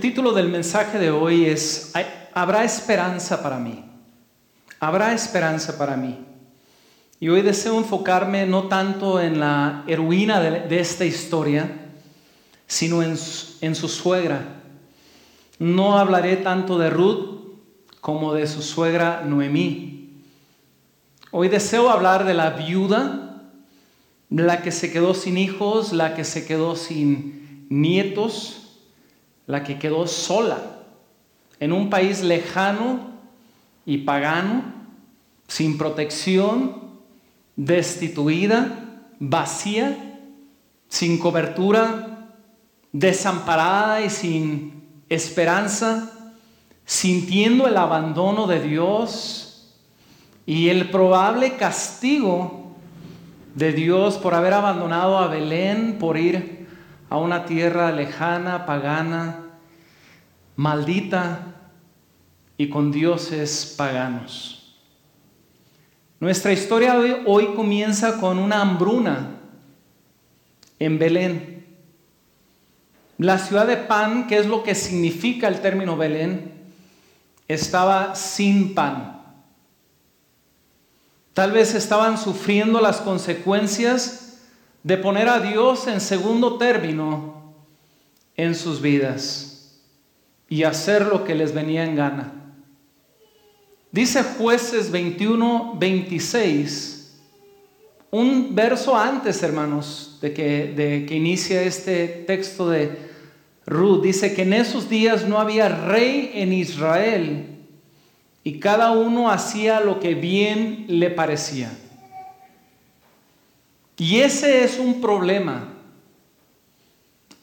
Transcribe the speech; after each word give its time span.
El 0.00 0.08
título 0.08 0.32
del 0.32 0.48
mensaje 0.48 0.98
de 0.98 1.10
hoy 1.10 1.44
es 1.44 1.92
Habrá 2.32 2.64
esperanza 2.64 3.42
para 3.42 3.58
mí. 3.58 3.84
Habrá 4.80 5.12
esperanza 5.12 5.76
para 5.76 5.94
mí. 5.98 6.18
Y 7.20 7.28
hoy 7.28 7.42
deseo 7.42 7.76
enfocarme 7.76 8.46
no 8.46 8.66
tanto 8.66 9.20
en 9.20 9.38
la 9.38 9.84
heroína 9.86 10.40
de, 10.40 10.80
esta 10.80 11.04
historia, 11.04 11.90
sino 12.66 13.02
en, 13.02 13.14
en 13.60 13.74
su 13.74 13.88
suegra. 13.90 14.62
No 15.58 15.98
hablaré 15.98 16.38
tanto 16.38 16.78
de 16.78 16.88
Ruth 16.88 17.58
como 18.00 18.32
de 18.32 18.46
su 18.46 18.62
suegra 18.62 19.22
Noemí. 19.26 20.22
Hoy 21.30 21.50
deseo 21.50 21.90
hablar 21.90 22.24
de 22.24 22.32
la 22.32 22.48
viuda, 22.48 23.42
la 24.30 24.62
que 24.62 24.72
se 24.72 24.90
quedó 24.90 25.12
sin 25.12 25.36
hijos, 25.36 25.92
la 25.92 26.14
que 26.14 26.24
se 26.24 26.46
quedó 26.46 26.74
sin 26.74 27.66
nietos, 27.68 28.59
la 29.50 29.64
que 29.64 29.78
quedó 29.78 30.06
sola 30.06 30.58
en 31.58 31.72
un 31.72 31.90
país 31.90 32.22
lejano 32.22 33.10
y 33.84 33.98
pagano, 33.98 34.62
sin 35.48 35.76
protección, 35.76 36.76
destituida, 37.56 39.02
vacía, 39.18 40.20
sin 40.88 41.18
cobertura, 41.18 42.28
desamparada 42.92 44.02
y 44.02 44.10
sin 44.10 44.84
esperanza, 45.08 46.32
sintiendo 46.84 47.66
el 47.66 47.76
abandono 47.76 48.46
de 48.46 48.60
Dios 48.60 49.74
y 50.46 50.68
el 50.68 50.90
probable 50.90 51.56
castigo 51.56 52.76
de 53.56 53.72
Dios 53.72 54.16
por 54.16 54.34
haber 54.34 54.54
abandonado 54.54 55.18
a 55.18 55.26
Belén, 55.26 55.98
por 55.98 56.16
ir 56.16 56.59
a 57.10 57.18
una 57.18 57.44
tierra 57.44 57.90
lejana, 57.90 58.64
pagana, 58.64 59.40
maldita 60.54 61.56
y 62.56 62.70
con 62.70 62.92
dioses 62.92 63.74
paganos. 63.76 64.78
Nuestra 66.20 66.52
historia 66.52 66.96
hoy, 67.26 67.46
comienza 67.56 68.20
con 68.20 68.38
una 68.38 68.60
hambruna 68.60 69.40
en 70.78 70.98
Belén. 70.98 71.66
La 73.18 73.38
ciudad 73.38 73.66
de 73.66 73.76
Pan, 73.76 74.28
que 74.28 74.38
es 74.38 74.46
lo 74.46 74.62
que 74.62 74.74
significa 74.74 75.48
el 75.48 75.60
término 75.60 75.96
Belén, 75.96 76.52
estaba 77.48 78.14
sin 78.14 78.74
pan. 78.74 79.20
Tal 81.32 81.50
vez 81.50 81.74
estaban 81.74 82.18
sufriendo 82.18 82.80
las 82.80 82.98
consecuencias 82.98 84.29
de 84.82 84.96
poner 84.96 85.28
a 85.28 85.40
Dios 85.40 85.86
en 85.86 86.00
segundo 86.00 86.56
término 86.56 87.54
en 88.36 88.54
sus 88.54 88.80
vidas 88.80 89.80
y 90.48 90.64
hacer 90.64 91.06
lo 91.06 91.24
que 91.24 91.34
les 91.34 91.52
venía 91.52 91.84
en 91.84 91.96
gana. 91.96 92.32
Dice 93.92 94.22
jueces 94.22 94.90
21, 94.90 95.76
26, 95.78 97.20
un 98.10 98.54
verso 98.54 98.96
antes, 98.96 99.42
hermanos, 99.42 100.18
de 100.20 100.32
que, 100.32 100.72
de 100.74 101.06
que 101.06 101.14
inicia 101.14 101.62
este 101.62 102.06
texto 102.26 102.70
de 102.70 103.10
Ruth, 103.66 104.02
dice 104.02 104.34
que 104.34 104.42
en 104.42 104.52
esos 104.52 104.88
días 104.88 105.28
no 105.28 105.38
había 105.38 105.68
rey 105.68 106.32
en 106.34 106.52
Israel 106.52 107.58
y 108.42 108.58
cada 108.58 108.92
uno 108.92 109.30
hacía 109.30 109.80
lo 109.80 110.00
que 110.00 110.14
bien 110.14 110.86
le 110.88 111.10
parecía. 111.10 111.70
Y 114.00 114.20
ese 114.20 114.64
es 114.64 114.78
un 114.78 115.02
problema. 115.02 115.74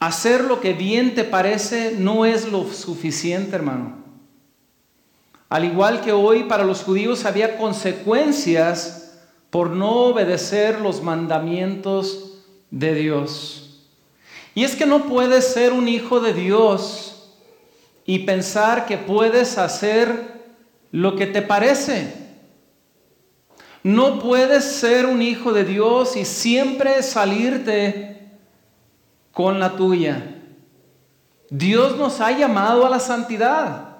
Hacer 0.00 0.42
lo 0.42 0.60
que 0.60 0.72
bien 0.72 1.14
te 1.14 1.22
parece 1.22 1.94
no 1.96 2.26
es 2.26 2.50
lo 2.50 2.64
suficiente, 2.72 3.54
hermano. 3.54 3.98
Al 5.48 5.64
igual 5.64 6.00
que 6.00 6.10
hoy 6.10 6.42
para 6.44 6.64
los 6.64 6.82
judíos 6.82 7.24
había 7.26 7.56
consecuencias 7.58 9.20
por 9.50 9.70
no 9.70 10.06
obedecer 10.06 10.80
los 10.80 11.00
mandamientos 11.00 12.40
de 12.72 12.92
Dios. 12.92 13.84
Y 14.56 14.64
es 14.64 14.74
que 14.74 14.84
no 14.84 15.04
puedes 15.04 15.46
ser 15.46 15.72
un 15.72 15.86
hijo 15.86 16.18
de 16.18 16.34
Dios 16.34 17.36
y 18.04 18.18
pensar 18.20 18.84
que 18.84 18.98
puedes 18.98 19.58
hacer 19.58 20.42
lo 20.90 21.14
que 21.14 21.28
te 21.28 21.40
parece. 21.40 22.27
No 23.88 24.18
puedes 24.18 24.64
ser 24.64 25.06
un 25.06 25.22
hijo 25.22 25.50
de 25.54 25.64
Dios 25.64 26.14
y 26.14 26.26
siempre 26.26 27.02
salirte 27.02 28.28
con 29.32 29.58
la 29.58 29.76
tuya. 29.76 30.42
Dios 31.48 31.96
nos 31.96 32.20
ha 32.20 32.30
llamado 32.32 32.84
a 32.84 32.90
la 32.90 33.00
santidad. 33.00 33.96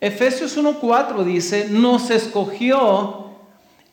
Efesios 0.00 0.58
1.4 0.58 1.22
dice, 1.22 1.68
nos 1.70 2.10
escogió 2.10 3.36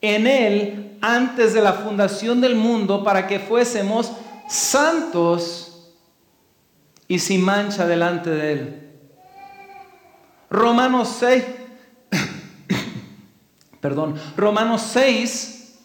en 0.01 0.25
Él 0.25 0.97
antes 1.01 1.53
de 1.53 1.61
la 1.61 1.73
fundación 1.73 2.41
del 2.41 2.55
mundo 2.55 3.03
para 3.03 3.27
que 3.27 3.37
fuésemos 3.37 4.11
santos 4.49 5.93
y 7.07 7.19
sin 7.19 7.45
mancha 7.45 7.85
delante 7.85 8.31
de 8.31 8.53
Él. 8.53 8.91
Romanos 10.49 11.15
6, 11.19 11.43
perdón, 13.83 14.15
Romanos 14.37 14.81
6, 14.93 15.77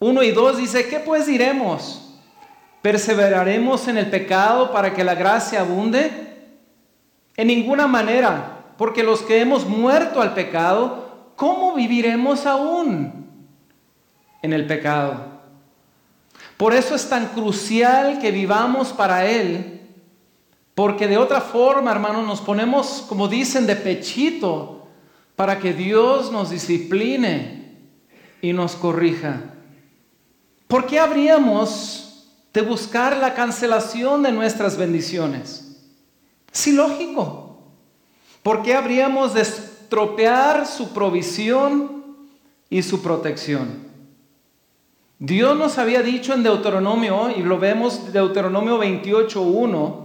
1 0.00 0.22
y 0.24 0.32
2 0.32 0.58
dice, 0.58 0.88
¿qué 0.88 0.98
pues 0.98 1.26
diremos? 1.26 2.18
¿Perseveraremos 2.82 3.86
en 3.86 3.96
el 3.96 4.10
pecado 4.10 4.72
para 4.72 4.92
que 4.92 5.04
la 5.04 5.14
gracia 5.14 5.60
abunde? 5.60 6.10
En 7.36 7.46
ninguna 7.46 7.86
manera 7.86 8.72
porque 8.76 9.04
los 9.04 9.22
que 9.22 9.40
hemos 9.40 9.66
muerto 9.66 10.20
al 10.20 10.34
pecado, 10.34 11.30
¿cómo 11.36 11.74
viviremos 11.74 12.44
aún 12.44 13.28
en 14.42 14.52
el 14.52 14.66
pecado? 14.66 15.24
Por 16.56 16.74
eso 16.74 16.96
es 16.96 17.08
tan 17.08 17.28
crucial 17.28 18.18
que 18.18 18.32
vivamos 18.32 18.92
para 18.92 19.26
Él, 19.26 19.80
porque 20.74 21.06
de 21.06 21.18
otra 21.18 21.40
forma, 21.40 21.92
hermanos, 21.92 22.26
nos 22.26 22.40
ponemos, 22.40 23.04
como 23.08 23.28
dicen, 23.28 23.64
de 23.64 23.76
pechito 23.76 24.83
para 25.36 25.58
que 25.58 25.72
Dios 25.72 26.30
nos 26.30 26.50
discipline 26.50 27.78
y 28.40 28.52
nos 28.52 28.76
corrija. 28.76 29.54
¿Por 30.68 30.86
qué 30.86 30.98
habríamos 30.98 32.30
de 32.52 32.62
buscar 32.62 33.16
la 33.16 33.34
cancelación 33.34 34.22
de 34.22 34.32
nuestras 34.32 34.76
bendiciones? 34.76 35.82
Sí, 36.52 36.72
lógico. 36.72 37.58
¿Por 38.42 38.62
qué 38.62 38.74
habríamos 38.74 39.34
de 39.34 39.40
estropear 39.40 40.66
su 40.66 40.92
provisión 40.92 42.04
y 42.70 42.82
su 42.82 43.02
protección? 43.02 43.84
Dios 45.18 45.56
nos 45.56 45.78
había 45.78 46.02
dicho 46.02 46.34
en 46.34 46.42
Deuteronomio, 46.42 47.30
y 47.30 47.42
lo 47.42 47.58
vemos 47.58 48.12
Deuteronomio 48.12 48.78
28.1, 48.78 50.03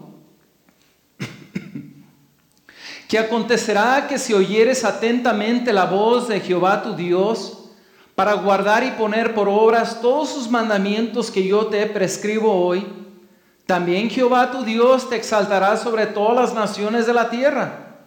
que 3.09 3.17
acontecerá 3.17 4.05
que 4.07 4.19
si 4.19 4.35
oyeres 4.35 4.85
atentamente 4.85 5.73
la 5.73 5.85
voz 5.85 6.27
de 6.27 6.39
Jehová 6.39 6.83
tu 6.83 6.93
Dios, 6.95 7.57
para 8.13 8.33
guardar 8.33 8.83
y 8.83 8.91
poner 8.91 9.33
por 9.33 9.49
obras 9.49 9.99
todos 9.99 10.29
sus 10.29 10.47
mandamientos 10.47 11.31
que 11.31 11.43
yo 11.47 11.65
te 11.65 11.83
prescribo 11.87 12.53
hoy, 12.53 12.85
también 13.65 14.11
Jehová 14.11 14.51
tu 14.51 14.63
Dios 14.63 15.09
te 15.09 15.15
exaltará 15.15 15.75
sobre 15.75 16.05
todas 16.05 16.35
las 16.35 16.53
naciones 16.53 17.07
de 17.07 17.13
la 17.13 17.31
tierra 17.31 17.97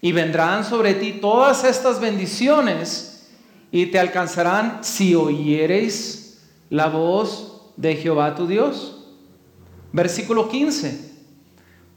y 0.00 0.12
vendrán 0.12 0.64
sobre 0.64 0.94
ti 0.94 1.12
todas 1.20 1.62
estas 1.62 2.00
bendiciones 2.00 3.28
y 3.70 3.86
te 3.86 3.98
alcanzarán 3.98 4.78
si 4.80 5.14
oyereis 5.14 6.40
la 6.70 6.86
voz 6.86 7.72
de 7.76 7.94
Jehová 7.94 8.34
tu 8.34 8.46
Dios. 8.46 9.04
Versículo 9.92 10.48
15. 10.48 11.05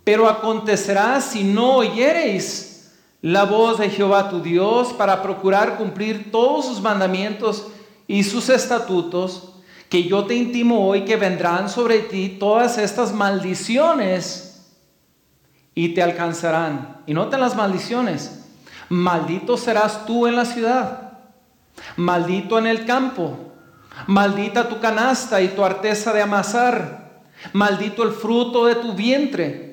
Pero 0.10 0.28
acontecerá 0.28 1.22
si 1.22 1.44
no 1.44 1.76
oyereis 1.76 2.90
la 3.22 3.44
voz 3.44 3.78
de 3.78 3.92
Jehová 3.92 4.32
tu 4.32 4.42
Dios 4.42 4.92
para 4.92 5.22
procurar 5.22 5.78
cumplir 5.78 6.32
todos 6.32 6.66
sus 6.66 6.82
mandamientos 6.82 7.68
y 8.08 8.24
sus 8.24 8.50
estatutos, 8.50 9.54
que 9.88 10.06
yo 10.06 10.26
te 10.26 10.34
intimo 10.34 10.88
hoy 10.88 11.06
que 11.06 11.16
vendrán 11.16 11.70
sobre 11.70 12.00
ti 12.00 12.38
todas 12.40 12.80
estas 12.80 13.14
maldiciones 13.14 14.74
y 15.76 15.90
te 15.90 16.02
alcanzarán. 16.02 17.04
Y 17.06 17.14
noten 17.14 17.40
las 17.40 17.56
maldiciones. 17.56 18.48
Maldito 18.90 19.58
serás 19.58 20.08
tú 20.08 20.26
en 20.26 20.36
la 20.36 20.46
ciudad, 20.46 21.20
maldito 21.98 22.58
en 22.58 22.66
el 22.66 22.88
campo, 22.88 23.38
maldita 24.08 24.70
tu 24.70 24.80
canasta 24.80 25.40
y 25.40 25.50
tu 25.50 25.64
arteza 25.64 26.12
de 26.14 26.24
amasar, 26.24 27.22
maldito 27.54 28.02
el 28.02 28.10
fruto 28.10 28.66
de 28.66 28.74
tu 28.74 28.94
vientre, 28.94 29.69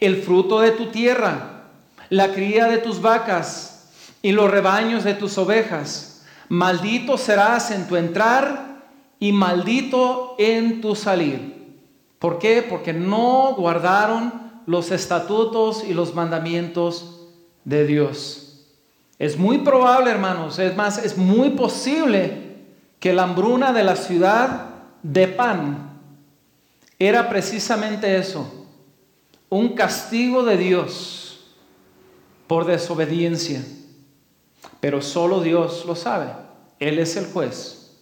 el 0.00 0.22
fruto 0.22 0.60
de 0.60 0.72
tu 0.72 0.86
tierra, 0.86 1.64
la 2.08 2.32
cría 2.32 2.66
de 2.66 2.78
tus 2.78 3.00
vacas 3.00 3.90
y 4.22 4.32
los 4.32 4.50
rebaños 4.50 5.04
de 5.04 5.14
tus 5.14 5.38
ovejas. 5.38 6.24
Maldito 6.48 7.16
serás 7.16 7.70
en 7.70 7.86
tu 7.86 7.96
entrar 7.96 8.82
y 9.18 9.32
maldito 9.32 10.34
en 10.38 10.80
tu 10.80 10.94
salir. 10.94 11.78
¿Por 12.18 12.38
qué? 12.38 12.62
Porque 12.62 12.92
no 12.92 13.54
guardaron 13.56 14.32
los 14.66 14.90
estatutos 14.90 15.84
y 15.84 15.94
los 15.94 16.14
mandamientos 16.14 17.28
de 17.64 17.86
Dios. 17.86 18.66
Es 19.18 19.38
muy 19.38 19.58
probable, 19.58 20.10
hermanos, 20.10 20.58
es 20.58 20.76
más, 20.76 20.98
es 21.04 21.16
muy 21.16 21.50
posible 21.50 22.56
que 22.98 23.12
la 23.12 23.24
hambruna 23.24 23.72
de 23.72 23.84
la 23.84 23.96
ciudad 23.96 24.66
de 25.02 25.28
pan 25.28 25.98
era 26.98 27.28
precisamente 27.28 28.16
eso, 28.16 28.61
un 29.52 29.74
castigo 29.74 30.44
de 30.44 30.56
Dios 30.56 31.40
por 32.46 32.64
desobediencia. 32.64 33.62
Pero 34.80 35.02
solo 35.02 35.42
Dios 35.42 35.84
lo 35.86 35.94
sabe, 35.94 36.32
Él 36.80 36.98
es 36.98 37.16
el 37.16 37.26
juez. 37.26 37.98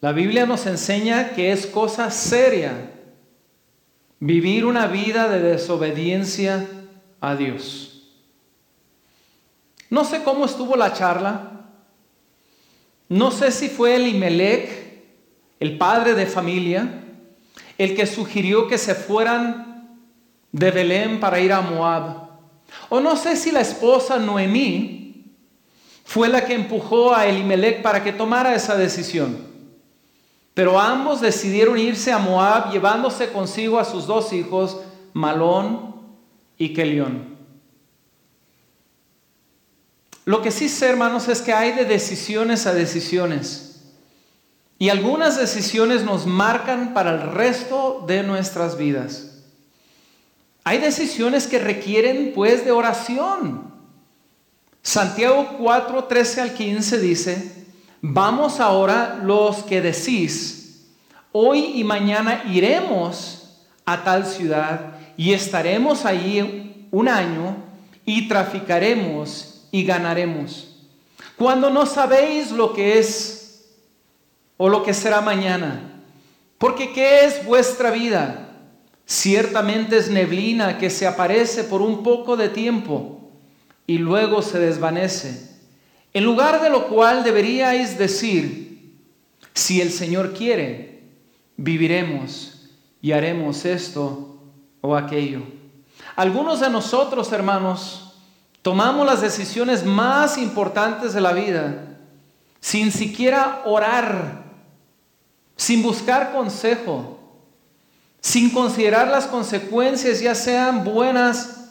La 0.00 0.10
Biblia 0.10 0.44
nos 0.44 0.66
enseña 0.66 1.30
que 1.30 1.52
es 1.52 1.64
cosa 1.64 2.10
seria 2.10 2.90
vivir 4.18 4.64
una 4.64 4.88
vida 4.88 5.28
de 5.28 5.38
desobediencia 5.38 6.66
a 7.20 7.36
Dios. 7.36 8.08
No 9.90 10.04
sé 10.04 10.24
cómo 10.24 10.44
estuvo 10.44 10.74
la 10.74 10.92
charla, 10.92 11.68
no 13.08 13.30
sé 13.30 13.52
si 13.52 13.68
fue 13.68 13.94
el 13.94 14.08
Imelec, 14.08 15.04
el 15.60 15.78
padre 15.78 16.14
de 16.14 16.26
familia, 16.26 17.04
el 17.78 17.94
que 17.94 18.06
sugirió 18.08 18.66
que 18.66 18.78
se 18.78 18.96
fueran 18.96 19.71
de 20.52 20.70
Belén 20.70 21.18
para 21.18 21.40
ir 21.40 21.52
a 21.52 21.62
Moab. 21.62 22.28
O 22.88 23.00
no 23.00 23.16
sé 23.16 23.36
si 23.36 23.50
la 23.50 23.60
esposa 23.60 24.18
Noemí 24.18 25.34
fue 26.04 26.28
la 26.28 26.44
que 26.44 26.54
empujó 26.54 27.14
a 27.14 27.26
Elimelech 27.26 27.82
para 27.82 28.04
que 28.04 28.12
tomara 28.12 28.54
esa 28.54 28.76
decisión. 28.76 29.50
Pero 30.54 30.78
ambos 30.78 31.22
decidieron 31.22 31.78
irse 31.78 32.12
a 32.12 32.18
Moab 32.18 32.70
llevándose 32.70 33.32
consigo 33.32 33.78
a 33.78 33.84
sus 33.86 34.06
dos 34.06 34.32
hijos, 34.34 34.78
Malón 35.14 35.96
y 36.58 36.74
Kelión. 36.74 37.32
Lo 40.24 40.42
que 40.42 40.50
sí 40.50 40.68
sé, 40.68 40.90
hermanos, 40.90 41.28
es 41.28 41.40
que 41.40 41.52
hay 41.52 41.72
de 41.72 41.84
decisiones 41.84 42.66
a 42.66 42.74
decisiones. 42.74 43.82
Y 44.78 44.90
algunas 44.90 45.38
decisiones 45.38 46.04
nos 46.04 46.26
marcan 46.26 46.92
para 46.92 47.12
el 47.12 47.32
resto 47.32 48.04
de 48.06 48.22
nuestras 48.22 48.76
vidas. 48.76 49.31
Hay 50.64 50.78
decisiones 50.78 51.46
que 51.46 51.58
requieren 51.58 52.32
pues 52.34 52.64
de 52.64 52.72
oración. 52.72 53.72
Santiago 54.82 55.56
4, 55.58 56.04
13 56.04 56.40
al 56.40 56.54
15 56.54 56.98
dice, 56.98 57.66
vamos 58.00 58.60
ahora 58.60 59.20
los 59.22 59.62
que 59.62 59.80
decís, 59.80 60.88
hoy 61.30 61.72
y 61.76 61.84
mañana 61.84 62.42
iremos 62.52 63.64
a 63.84 64.02
tal 64.02 64.26
ciudad 64.26 64.98
y 65.16 65.32
estaremos 65.32 66.04
allí 66.04 66.86
un 66.90 67.08
año 67.08 67.56
y 68.04 68.28
traficaremos 68.28 69.68
y 69.70 69.84
ganaremos. 69.84 70.68
Cuando 71.36 71.70
no 71.70 71.86
sabéis 71.86 72.50
lo 72.50 72.72
que 72.72 72.98
es 72.98 73.42
o 74.56 74.68
lo 74.68 74.82
que 74.82 74.94
será 74.94 75.20
mañana. 75.20 76.02
Porque 76.58 76.92
¿qué 76.92 77.24
es 77.24 77.44
vuestra 77.44 77.90
vida? 77.90 78.41
Ciertamente 79.12 79.98
es 79.98 80.08
neblina 80.08 80.78
que 80.78 80.88
se 80.88 81.06
aparece 81.06 81.64
por 81.64 81.82
un 81.82 82.02
poco 82.02 82.34
de 82.34 82.48
tiempo 82.48 83.30
y 83.86 83.98
luego 83.98 84.40
se 84.40 84.58
desvanece. 84.58 85.50
En 86.14 86.24
lugar 86.24 86.62
de 86.62 86.70
lo 86.70 86.86
cual 86.88 87.22
deberíais 87.22 87.98
decir, 87.98 88.96
si 89.52 89.82
el 89.82 89.92
Señor 89.92 90.32
quiere, 90.32 91.02
viviremos 91.58 92.70
y 93.02 93.12
haremos 93.12 93.66
esto 93.66 94.38
o 94.80 94.96
aquello. 94.96 95.42
Algunos 96.16 96.60
de 96.60 96.70
nosotros, 96.70 97.30
hermanos, 97.32 98.14
tomamos 98.62 99.06
las 99.06 99.20
decisiones 99.20 99.84
más 99.84 100.38
importantes 100.38 101.12
de 101.12 101.20
la 101.20 101.34
vida 101.34 101.98
sin 102.60 102.90
siquiera 102.90 103.60
orar 103.66 104.42
sin 105.54 105.82
buscar 105.82 106.32
consejo, 106.32 107.11
sin 108.32 108.48
considerar 108.48 109.08
las 109.08 109.26
consecuencias, 109.26 110.20
ya 110.20 110.34
sean 110.34 110.84
buenas 110.84 111.68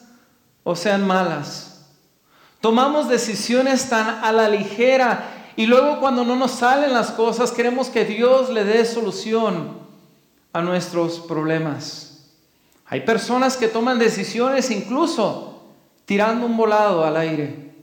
o 0.63 0.75
sean 0.75 1.07
malas. 1.07 1.87
Tomamos 2.59 3.09
decisiones 3.09 3.89
tan 3.89 4.23
a 4.23 4.31
la 4.31 4.47
ligera 4.47 5.53
y 5.55 5.65
luego 5.65 5.99
cuando 5.99 6.23
no 6.23 6.35
nos 6.35 6.51
salen 6.51 6.93
las 6.93 7.09
cosas 7.09 7.51
queremos 7.51 7.89
que 7.89 8.05
Dios 8.05 8.51
le 8.51 8.63
dé 8.63 8.85
solución 8.85 9.79
a 10.53 10.61
nuestros 10.61 11.21
problemas. 11.21 12.29
Hay 12.85 13.01
personas 13.01 13.57
que 13.57 13.67
toman 13.67 13.97
decisiones 13.97 14.69
incluso 14.69 15.63
tirando 16.05 16.45
un 16.45 16.55
volado 16.55 17.03
al 17.03 17.17
aire. 17.17 17.73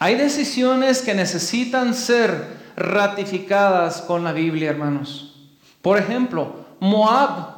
Hay 0.00 0.16
decisiones 0.16 1.02
que 1.02 1.14
necesitan 1.14 1.94
ser 1.94 2.56
ratificadas 2.74 4.02
con 4.02 4.24
la 4.24 4.32
Biblia, 4.32 4.70
hermanos. 4.70 5.52
Por 5.80 5.98
ejemplo, 5.98 6.65
Moab, 6.80 7.54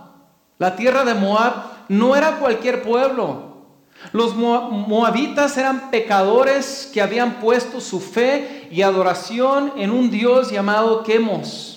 la 0.59 0.76
tierra 0.76 1.05
de 1.05 1.15
Moab, 1.15 1.55
no 1.88 2.15
era 2.17 2.38
cualquier 2.38 2.82
pueblo. 2.82 3.49
Los 4.12 4.35
moabitas 4.37 5.56
eran 5.56 5.91
pecadores 5.91 6.88
que 6.93 7.03
habían 7.03 7.41
puesto 7.41 7.81
su 7.81 8.00
fe 8.00 8.69
y 8.70 8.82
adoración 8.82 9.73
en 9.76 9.91
un 9.91 10.11
dios 10.11 10.50
llamado 10.50 11.03
Quemos. 11.03 11.75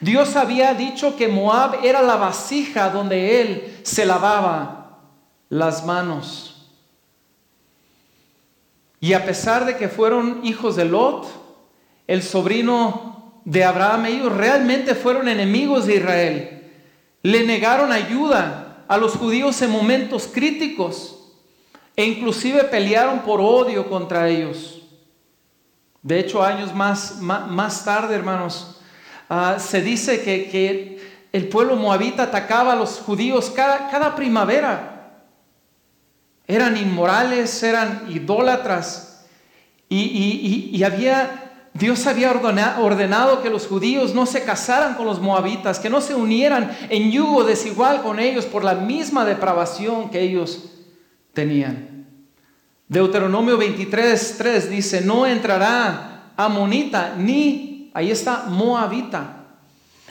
Dios 0.00 0.36
había 0.36 0.74
dicho 0.74 1.16
que 1.16 1.26
Moab 1.26 1.84
era 1.84 2.02
la 2.02 2.16
vasija 2.16 2.90
donde 2.90 3.40
él 3.40 3.80
se 3.82 4.06
lavaba 4.06 5.00
las 5.48 5.84
manos. 5.84 6.54
Y 9.00 9.12
a 9.12 9.24
pesar 9.24 9.64
de 9.64 9.76
que 9.76 9.88
fueron 9.88 10.40
hijos 10.44 10.76
de 10.76 10.84
Lot, 10.84 11.26
el 12.06 12.22
sobrino 12.22 13.17
de 13.48 13.64
Abraham, 13.64 14.04
ellos 14.04 14.30
realmente 14.30 14.94
fueron 14.94 15.26
enemigos 15.26 15.86
de 15.86 15.96
Israel. 15.96 16.70
Le 17.22 17.46
negaron 17.46 17.92
ayuda 17.92 18.84
a 18.86 18.98
los 18.98 19.12
judíos 19.12 19.62
en 19.62 19.70
momentos 19.70 20.28
críticos 20.30 21.32
e 21.96 22.04
inclusive 22.04 22.64
pelearon 22.64 23.20
por 23.20 23.40
odio 23.40 23.88
contra 23.88 24.28
ellos. 24.28 24.82
De 26.02 26.18
hecho, 26.20 26.44
años 26.44 26.74
más, 26.74 27.22
más, 27.22 27.86
tarde, 27.86 28.14
hermanos, 28.14 28.82
ah, 29.30 29.56
se 29.58 29.80
dice 29.80 30.22
que, 30.22 30.98
el 31.32 31.48
pueblo 31.48 31.76
moabita 31.76 32.24
atacaba 32.24 32.74
a 32.74 32.76
los 32.76 32.98
judíos 32.98 33.50
cada, 33.54 33.90
cada 33.90 34.14
primavera. 34.14 35.22
Eran 36.46 36.76
inmorales, 36.76 37.62
eran 37.62 38.06
idólatras 38.10 39.26
y, 39.88 40.70
y 40.72 40.84
había 40.84 41.47
Dios 41.78 42.06
había 42.06 42.32
ordenado 42.32 43.42
que 43.42 43.50
los 43.50 43.66
judíos 43.66 44.14
no 44.14 44.26
se 44.26 44.42
casaran 44.42 44.94
con 44.94 45.06
los 45.06 45.20
moabitas, 45.20 45.78
que 45.78 45.88
no 45.88 46.00
se 46.00 46.14
unieran 46.14 46.76
en 46.90 47.12
yugo 47.12 47.44
desigual 47.44 48.02
con 48.02 48.18
ellos 48.18 48.46
por 48.46 48.64
la 48.64 48.74
misma 48.74 49.24
depravación 49.24 50.10
que 50.10 50.20
ellos 50.20 50.64
tenían. 51.32 52.06
Deuteronomio 52.88 53.56
23, 53.56 54.34
3 54.38 54.70
dice, 54.70 55.00
no 55.02 55.26
entrará 55.26 56.32
amonita 56.36 57.14
ni, 57.16 57.90
ahí 57.94 58.10
está, 58.10 58.44
moabita, 58.48 59.44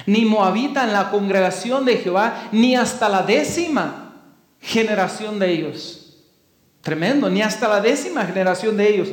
ni 0.05 0.25
moabita 0.25 0.83
en 0.83 0.93
la 0.93 1.09
congregación 1.09 1.83
de 1.85 1.97
Jehová, 1.97 2.49
ni 2.51 2.75
hasta 2.75 3.09
la 3.09 3.23
décima 3.23 4.13
generación 4.61 5.39
de 5.39 5.51
ellos. 5.51 6.17
Tremendo, 6.81 7.29
ni 7.29 7.41
hasta 7.41 7.67
la 7.67 7.81
décima 7.81 8.25
generación 8.25 8.77
de 8.77 8.93
ellos 8.93 9.09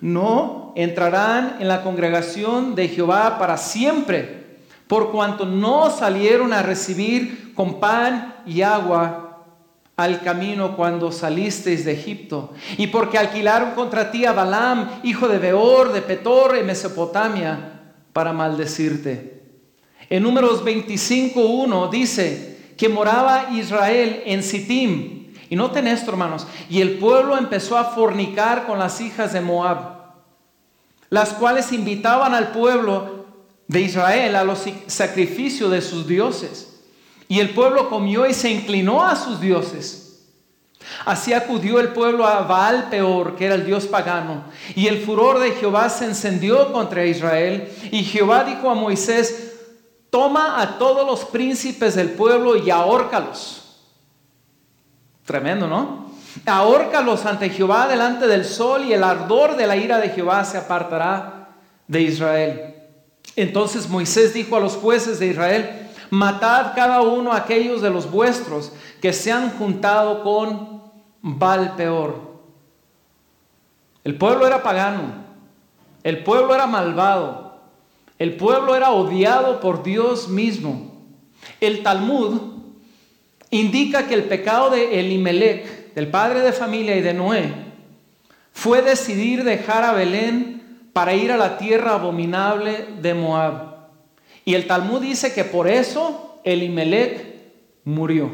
no 0.00 0.65
entrarán 0.76 1.56
en 1.58 1.66
la 1.66 1.82
congregación 1.82 2.74
de 2.74 2.86
Jehová 2.88 3.38
para 3.38 3.56
siempre, 3.56 4.58
por 4.86 5.10
cuanto 5.10 5.44
no 5.46 5.90
salieron 5.90 6.52
a 6.52 6.62
recibir 6.62 7.52
con 7.54 7.80
pan 7.80 8.36
y 8.46 8.62
agua 8.62 9.44
al 9.96 10.20
camino 10.20 10.76
cuando 10.76 11.10
salisteis 11.10 11.86
de 11.86 11.92
Egipto, 11.92 12.52
y 12.76 12.88
porque 12.88 13.16
alquilaron 13.16 13.70
contra 13.70 14.10
ti 14.10 14.26
a 14.26 14.32
Balaam, 14.32 15.00
hijo 15.02 15.26
de 15.26 15.38
Beor, 15.38 15.92
de 15.92 16.02
Petor, 16.02 16.54
en 16.56 16.66
Mesopotamia, 16.66 17.94
para 18.12 18.34
maldecirte. 18.34 19.42
En 20.10 20.22
números 20.22 20.62
25.1 20.62 21.90
dice 21.90 22.74
que 22.76 22.90
moraba 22.90 23.48
Israel 23.52 24.22
en 24.26 24.42
Sittim, 24.42 25.32
y 25.48 25.56
noten 25.56 25.86
esto, 25.86 26.10
hermanos. 26.10 26.46
Y 26.68 26.80
el 26.80 26.98
pueblo 26.98 27.38
empezó 27.38 27.78
a 27.78 27.84
fornicar 27.84 28.66
con 28.66 28.78
las 28.78 29.00
hijas 29.00 29.32
de 29.32 29.40
Moab, 29.40 29.95
las 31.10 31.30
cuales 31.34 31.72
invitaban 31.72 32.34
al 32.34 32.52
pueblo 32.52 33.26
de 33.68 33.80
Israel 33.80 34.36
a 34.36 34.44
los 34.44 34.64
sacrificios 34.86 35.70
de 35.70 35.82
sus 35.82 36.06
dioses. 36.06 36.80
Y 37.28 37.40
el 37.40 37.50
pueblo 37.50 37.88
comió 37.88 38.26
y 38.26 38.34
se 38.34 38.50
inclinó 38.50 39.04
a 39.04 39.16
sus 39.16 39.40
dioses. 39.40 40.24
Así 41.04 41.32
acudió 41.32 41.80
el 41.80 41.88
pueblo 41.88 42.26
a 42.26 42.42
Baal 42.42 42.88
Peor, 42.88 43.34
que 43.34 43.46
era 43.46 43.56
el 43.56 43.66
dios 43.66 43.86
pagano, 43.86 44.44
y 44.76 44.86
el 44.86 45.02
furor 45.02 45.40
de 45.40 45.50
Jehová 45.52 45.88
se 45.88 46.04
encendió 46.04 46.72
contra 46.72 47.04
Israel. 47.04 47.68
Y 47.90 48.04
Jehová 48.04 48.44
dijo 48.44 48.70
a 48.70 48.74
Moisés, 48.74 49.54
toma 50.10 50.60
a 50.60 50.78
todos 50.78 51.04
los 51.04 51.24
príncipes 51.24 51.96
del 51.96 52.10
pueblo 52.10 52.56
y 52.56 52.70
ahórcalos 52.70 53.64
Tremendo, 55.26 55.66
¿no? 55.66 56.05
Ahórcalos 56.44 57.24
ante 57.24 57.50
Jehová 57.50 57.88
delante 57.88 58.26
del 58.26 58.44
sol 58.44 58.84
y 58.84 58.92
el 58.92 59.02
ardor 59.02 59.56
de 59.56 59.66
la 59.66 59.76
ira 59.76 59.98
de 59.98 60.10
Jehová 60.10 60.44
se 60.44 60.58
apartará 60.58 61.48
de 61.88 62.02
Israel. 62.02 62.74
Entonces 63.36 63.88
Moisés 63.88 64.34
dijo 64.34 64.56
a 64.56 64.60
los 64.60 64.74
jueces 64.74 65.18
de 65.18 65.28
Israel, 65.28 65.88
matad 66.10 66.72
cada 66.74 67.02
uno 67.02 67.32
a 67.32 67.38
aquellos 67.38 67.82
de 67.82 67.90
los 67.90 68.10
vuestros 68.10 68.72
que 69.00 69.12
se 69.12 69.32
han 69.32 69.50
juntado 69.50 70.22
con 70.22 70.82
Baal 71.22 71.74
peor. 71.76 72.36
El 74.04 74.16
pueblo 74.16 74.46
era 74.46 74.62
pagano, 74.62 75.24
el 76.04 76.22
pueblo 76.22 76.54
era 76.54 76.66
malvado, 76.66 77.60
el 78.18 78.36
pueblo 78.36 78.76
era 78.76 78.90
odiado 78.90 79.60
por 79.60 79.82
Dios 79.82 80.28
mismo. 80.28 80.92
El 81.60 81.82
Talmud 81.82 82.40
indica 83.50 84.06
que 84.06 84.14
el 84.14 84.24
pecado 84.24 84.70
de 84.70 85.00
Elimelech, 85.00 85.75
del 85.96 86.08
padre 86.08 86.40
de 86.40 86.52
familia 86.52 86.94
y 86.94 87.00
de 87.00 87.14
Noé, 87.14 87.54
fue 88.52 88.82
decidir 88.82 89.44
dejar 89.44 89.82
a 89.82 89.92
Belén 89.92 90.90
para 90.92 91.14
ir 91.14 91.32
a 91.32 91.38
la 91.38 91.56
tierra 91.56 91.94
abominable 91.94 92.86
de 93.00 93.14
Moab. 93.14 93.88
Y 94.44 94.54
el 94.54 94.66
Talmud 94.66 95.00
dice 95.00 95.32
que 95.32 95.44
por 95.44 95.66
eso 95.66 96.38
Elimelech 96.44 97.24
murió. 97.84 98.30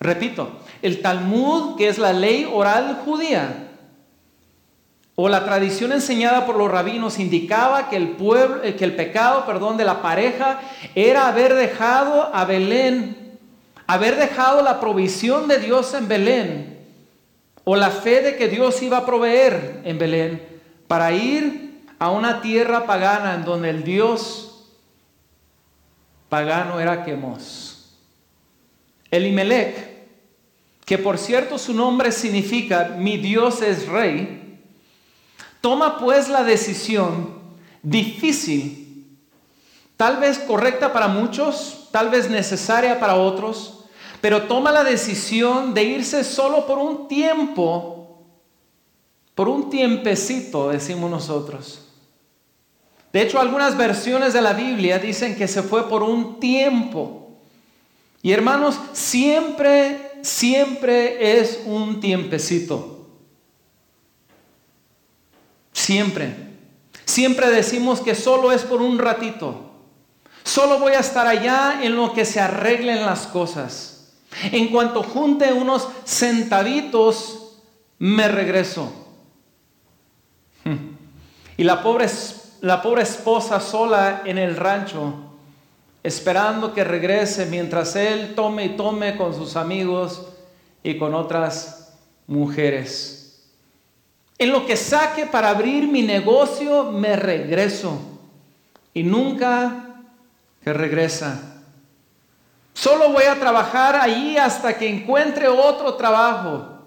Repito, 0.00 0.58
el 0.82 1.00
Talmud, 1.00 1.76
que 1.76 1.86
es 1.86 1.98
la 1.98 2.12
ley 2.12 2.50
oral 2.52 3.00
judía, 3.04 3.68
o 5.14 5.28
la 5.28 5.44
tradición 5.44 5.92
enseñada 5.92 6.46
por 6.46 6.56
los 6.56 6.70
rabinos 6.70 7.20
indicaba 7.20 7.88
que 7.88 7.96
el 7.96 8.08
pueblo, 8.08 8.64
eh, 8.64 8.74
que 8.74 8.84
el 8.84 8.96
pecado, 8.96 9.46
perdón, 9.46 9.76
de 9.76 9.84
la 9.84 10.02
pareja 10.02 10.60
era 10.96 11.28
haber 11.28 11.54
dejado 11.54 12.34
a 12.34 12.44
Belén 12.44 13.25
haber 13.86 14.16
dejado 14.16 14.62
la 14.62 14.80
provisión 14.80 15.48
de 15.48 15.58
Dios 15.58 15.94
en 15.94 16.08
Belén 16.08 16.86
o 17.64 17.76
la 17.76 17.90
fe 17.90 18.20
de 18.22 18.36
que 18.36 18.48
Dios 18.48 18.82
iba 18.82 18.98
a 18.98 19.06
proveer 19.06 19.82
en 19.84 19.98
Belén 19.98 20.46
para 20.86 21.12
ir 21.12 21.82
a 21.98 22.10
una 22.10 22.40
tierra 22.40 22.86
pagana 22.86 23.34
en 23.34 23.44
donde 23.44 23.70
el 23.70 23.82
Dios 23.82 24.68
pagano 26.28 26.80
era 26.80 27.04
Quemos. 27.04 27.96
Elimelech, 29.10 29.96
que 30.84 30.98
por 30.98 31.18
cierto 31.18 31.58
su 31.58 31.72
nombre 31.74 32.12
significa 32.12 32.96
mi 32.98 33.16
Dios 33.16 33.62
es 33.62 33.88
rey, 33.88 34.60
toma 35.60 35.98
pues 35.98 36.28
la 36.28 36.44
decisión 36.44 37.34
difícil, 37.82 39.18
tal 39.96 40.18
vez 40.18 40.38
correcta 40.38 40.92
para 40.92 41.08
muchos, 41.08 41.88
tal 41.90 42.10
vez 42.10 42.28
necesaria 42.28 43.00
para 43.00 43.14
otros, 43.16 43.75
pero 44.20 44.44
toma 44.44 44.72
la 44.72 44.84
decisión 44.84 45.74
de 45.74 45.84
irse 45.84 46.24
solo 46.24 46.66
por 46.66 46.78
un 46.78 47.08
tiempo, 47.08 48.24
por 49.34 49.48
un 49.48 49.68
tiempecito, 49.70 50.70
decimos 50.70 51.10
nosotros. 51.10 51.82
De 53.12 53.22
hecho, 53.22 53.40
algunas 53.40 53.76
versiones 53.76 54.32
de 54.32 54.42
la 54.42 54.52
Biblia 54.52 54.98
dicen 54.98 55.36
que 55.36 55.48
se 55.48 55.62
fue 55.62 55.88
por 55.88 56.02
un 56.02 56.38
tiempo. 56.38 57.30
Y 58.22 58.32
hermanos, 58.32 58.78
siempre, 58.92 60.10
siempre 60.22 61.38
es 61.38 61.62
un 61.64 62.00
tiempecito. 62.00 63.06
Siempre. 65.72 66.34
Siempre 67.04 67.50
decimos 67.50 68.00
que 68.00 68.14
solo 68.14 68.52
es 68.52 68.62
por 68.62 68.82
un 68.82 68.98
ratito. 68.98 69.70
Solo 70.42 70.78
voy 70.78 70.92
a 70.92 71.00
estar 71.00 71.26
allá 71.26 71.80
en 71.82 71.96
lo 71.96 72.12
que 72.12 72.24
se 72.24 72.40
arreglen 72.40 73.06
las 73.06 73.26
cosas. 73.26 73.95
En 74.44 74.68
cuanto 74.68 75.02
junte 75.02 75.52
unos 75.52 75.88
centavitos, 76.04 77.58
me 77.98 78.28
regreso. 78.28 78.92
Y 81.56 81.64
la 81.64 81.82
pobre, 81.82 82.06
la 82.60 82.82
pobre 82.82 83.02
esposa 83.02 83.60
sola 83.60 84.22
en 84.24 84.36
el 84.36 84.56
rancho, 84.56 85.14
esperando 86.02 86.74
que 86.74 86.84
regrese 86.84 87.46
mientras 87.46 87.96
él 87.96 88.34
tome 88.34 88.66
y 88.66 88.68
tome 88.70 89.16
con 89.16 89.34
sus 89.34 89.56
amigos 89.56 90.26
y 90.82 90.98
con 90.98 91.14
otras 91.14 91.94
mujeres. 92.26 93.42
En 94.38 94.52
lo 94.52 94.66
que 94.66 94.76
saque 94.76 95.24
para 95.24 95.48
abrir 95.48 95.88
mi 95.88 96.02
negocio, 96.02 96.92
me 96.92 97.16
regreso. 97.16 97.98
Y 98.92 99.02
nunca 99.02 100.02
que 100.62 100.72
regresa. 100.72 101.55
Solo 102.76 103.08
voy 103.08 103.24
a 103.24 103.40
trabajar 103.40 103.96
ahí 103.96 104.36
hasta 104.36 104.76
que 104.76 104.86
encuentre 104.86 105.48
otro 105.48 105.94
trabajo. 105.94 106.82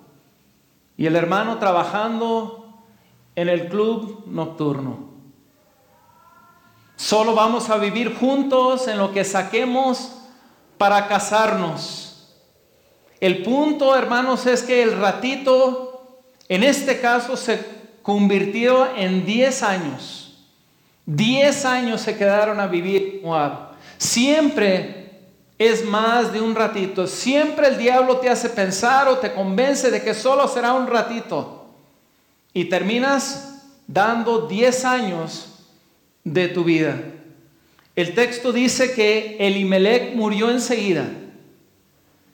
Y 0.96 1.08
el 1.08 1.15
hermano 1.15 1.58
trabajando 1.58 2.86
en 3.36 3.50
el 3.50 3.69
club 3.69 4.24
nocturno. 4.27 5.10
Solo 6.96 7.34
vamos 7.34 7.72
a 7.72 7.77
vivir 7.77 8.15
juntos 8.15 8.88
en 8.88 9.00
lo 9.00 9.12
que 9.12 9.25
saquemos 9.25 10.12
para 10.77 11.08
casarnos. 11.08 12.36
El 13.19 13.41
punto, 13.41 13.96
hermanos, 13.96 14.46
es 14.46 14.62
que 14.62 14.84
el 14.84 14.96
ratito, 14.96 16.19
en 16.48 16.62
este 16.62 17.01
caso, 17.01 17.36
se 17.36 17.65
convirtió 18.03 18.96
en 18.96 19.25
10 19.25 19.63
años. 19.63 20.38
10 21.08 21.65
años 21.65 22.01
se 22.01 22.15
quedaron 22.15 22.60
a 22.60 22.67
vivir. 22.67 23.24
Siempre 23.98 25.00
es 25.59 25.83
más 25.85 26.31
de 26.31 26.41
un 26.41 26.55
ratito. 26.55 27.05
Siempre 27.05 27.67
el 27.67 27.77
diablo 27.77 28.17
te 28.17 28.29
hace 28.29 28.49
pensar 28.49 29.09
o 29.09 29.17
te 29.17 29.33
convence 29.33 29.91
de 29.91 30.01
que 30.01 30.13
solo 30.13 30.47
será 30.47 30.73
un 30.73 30.87
ratito. 30.87 31.67
Y 32.53 32.65
terminas 32.65 33.65
dando 33.85 34.47
10 34.47 34.85
años 34.85 35.49
de 36.23 36.47
tu 36.47 36.63
vida. 36.63 36.97
El 37.95 38.15
texto 38.15 38.53
dice 38.53 38.93
que 38.93 39.35
Elimelech 39.39 40.15
murió 40.15 40.49
enseguida. 40.49 41.09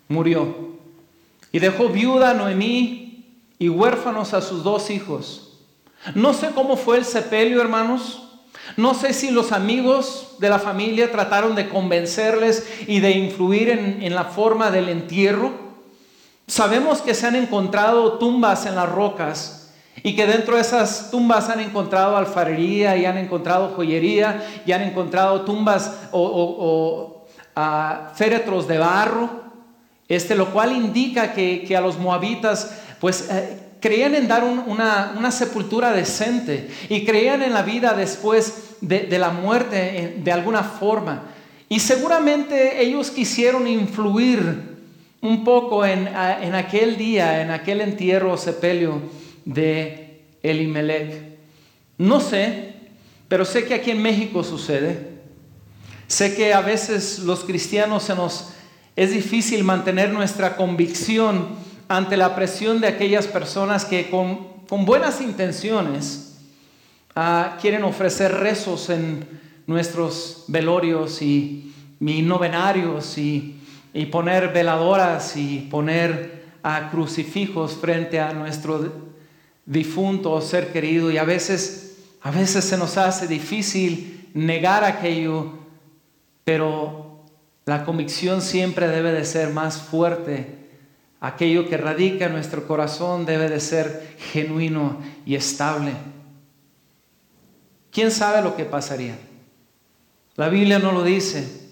Murió. 0.08 0.76
Y 1.52 1.58
dejó 1.58 1.90
viuda 1.90 2.30
a 2.30 2.34
Noemí 2.36 3.26
y 3.58 3.70
huérfanos 3.70 4.36
a 4.36 4.42
sus 4.42 4.64
dos 4.64 4.92
hijos. 4.92 5.58
No 6.14 6.36
sé 6.36 6.52
cómo 6.54 6.78
fue 6.78 6.98
el 6.98 7.06
sepelio, 7.06 7.60
hermanos. 7.60 8.25
No 8.78 8.94
sé 8.94 9.14
si 9.14 9.32
los 9.32 9.52
amigos 9.52 10.36
de 10.40 10.50
la 10.50 10.60
familia 10.60 11.12
trataron 11.12 11.56
de 11.56 11.70
convencerles 11.70 12.68
y 12.88 13.00
de 13.00 13.12
influir 13.12 13.70
en, 13.70 14.16
la 14.16 14.26
forma 14.26 14.72
del 14.72 14.90
entierro. 14.90 15.54
Sabemos 16.48 17.02
que 17.02 17.14
se 17.14 17.28
han 17.28 17.36
encontrado 17.36 18.18
tumbas 18.18 18.66
en 18.66 18.76
las 18.76 18.90
rocas 18.90 19.74
y 20.04 20.16
que 20.16 20.28
dentro 20.28 20.56
de 20.56 20.62
esas 20.62 21.10
tumbas 21.10 21.50
han 21.50 21.62
encontrado 21.62 22.18
alfarería 22.18 22.98
y 22.98 23.06
han 23.06 23.18
encontrado 23.18 23.74
joyería 23.76 24.46
y 24.66 24.72
han 24.74 24.82
encontrado 24.82 25.42
tumbas 25.42 25.92
o, 26.12 27.26
ah, 27.56 28.12
féretros 28.16 28.68
de 28.68 28.78
barro, 28.78 29.30
este, 30.08 30.36
lo 30.36 30.52
cual 30.52 30.76
indica 30.76 31.34
que, 31.34 31.76
a 31.76 31.82
los 31.82 31.98
moabitas 31.98 32.78
pues 33.00 33.30
eh, 33.32 33.65
creían 33.86 34.16
en 34.16 34.28
dar 34.28 34.44
una, 34.44 35.30
sepultura 35.30 35.92
decente 35.92 36.72
y 36.90 37.06
creían 37.06 37.44
en 37.44 37.54
la 37.54 37.62
vida 37.62 37.94
después 37.94 38.78
de, 38.82 39.20
la 39.20 39.30
muerte 39.30 40.16
de 40.18 40.32
alguna 40.32 40.64
forma. 40.64 41.26
Y 41.70 41.80
seguramente 41.80 42.82
ellos 42.82 43.12
quisieron 43.12 43.68
influir 43.68 44.76
un 45.22 45.44
poco 45.44 45.86
en, 45.86 46.08
en 46.08 46.56
aquel 46.56 46.98
día, 46.98 47.44
en 47.44 47.52
aquel 47.52 47.80
entierro 47.80 48.34
o 48.34 48.38
sepelio 48.38 49.04
de 49.46 50.22
Elimelech. 50.42 51.38
No 52.00 52.20
sé, 52.22 52.74
pero 53.28 53.46
sé 53.46 53.66
que 53.66 53.76
aquí 53.76 53.92
en 53.92 54.02
México 54.02 54.44
sucede. 54.44 55.10
Sé 56.08 56.36
que 56.36 56.56
a 56.56 56.62
veces 56.62 57.20
los 57.20 57.44
cristianos 57.44 58.02
se 58.02 58.16
nos 58.16 58.52
es 58.96 59.12
difícil 59.12 59.64
mantener 59.64 60.12
nuestra 60.12 60.56
convicción 60.56 61.50
ante 61.88 62.18
la 62.18 62.36
presión 62.36 62.82
de 62.82 62.88
aquellas 62.88 63.28
personas 63.28 63.86
que 63.86 64.10
con, 64.10 64.56
buenas 64.86 65.22
intenciones 65.22 66.38
ah, 67.16 67.58
quieren 67.62 67.84
ofrecer 67.84 68.32
rezos 68.32 68.90
en 68.90 69.26
nuestros 69.68 70.46
velorios 70.48 71.22
y, 71.22 71.74
novenarios 72.00 73.18
y, 73.18 73.62
poner 74.12 74.52
veladoras 74.52 75.38
y 75.38 75.68
poner 75.72 76.44
a 76.62 76.90
crucifijos 76.90 77.74
frente 77.74 78.20
a 78.20 78.34
nuestro 78.34 78.92
difunto 79.66 80.34
o 80.34 80.42
ser 80.42 80.74
querido. 80.74 81.10
Y 81.12 81.18
a 81.18 81.24
veces, 81.24 81.98
a 82.22 82.30
veces 82.30 82.66
se 82.66 82.78
nos 82.78 82.98
hace 82.98 83.26
difícil 83.28 84.30
negar 84.34 84.84
aquello, 84.84 85.54
pero 86.44 87.24
la 87.66 87.86
convicción 87.86 88.42
siempre 88.42 88.88
debe 88.90 89.14
de 89.14 89.24
ser 89.24 89.52
más 89.52 89.82
fuerte 89.82 90.65
Aquello 91.26 91.68
que 91.68 91.76
radica 91.76 92.28
en 92.28 92.34
nuestro 92.34 92.68
corazón 92.68 93.26
debe 93.26 93.50
de 93.50 93.60
ser 93.60 94.16
genuino 94.32 95.02
y 95.26 95.34
estable. 95.34 95.92
¿Quién 97.92 98.12
sabe 98.12 98.44
lo 98.44 98.56
que 98.56 98.64
pasaría? 98.64 99.18
La 100.36 100.50
Biblia 100.50 100.78
no 100.78 100.92
lo 100.92 101.04
dice, 101.04 101.72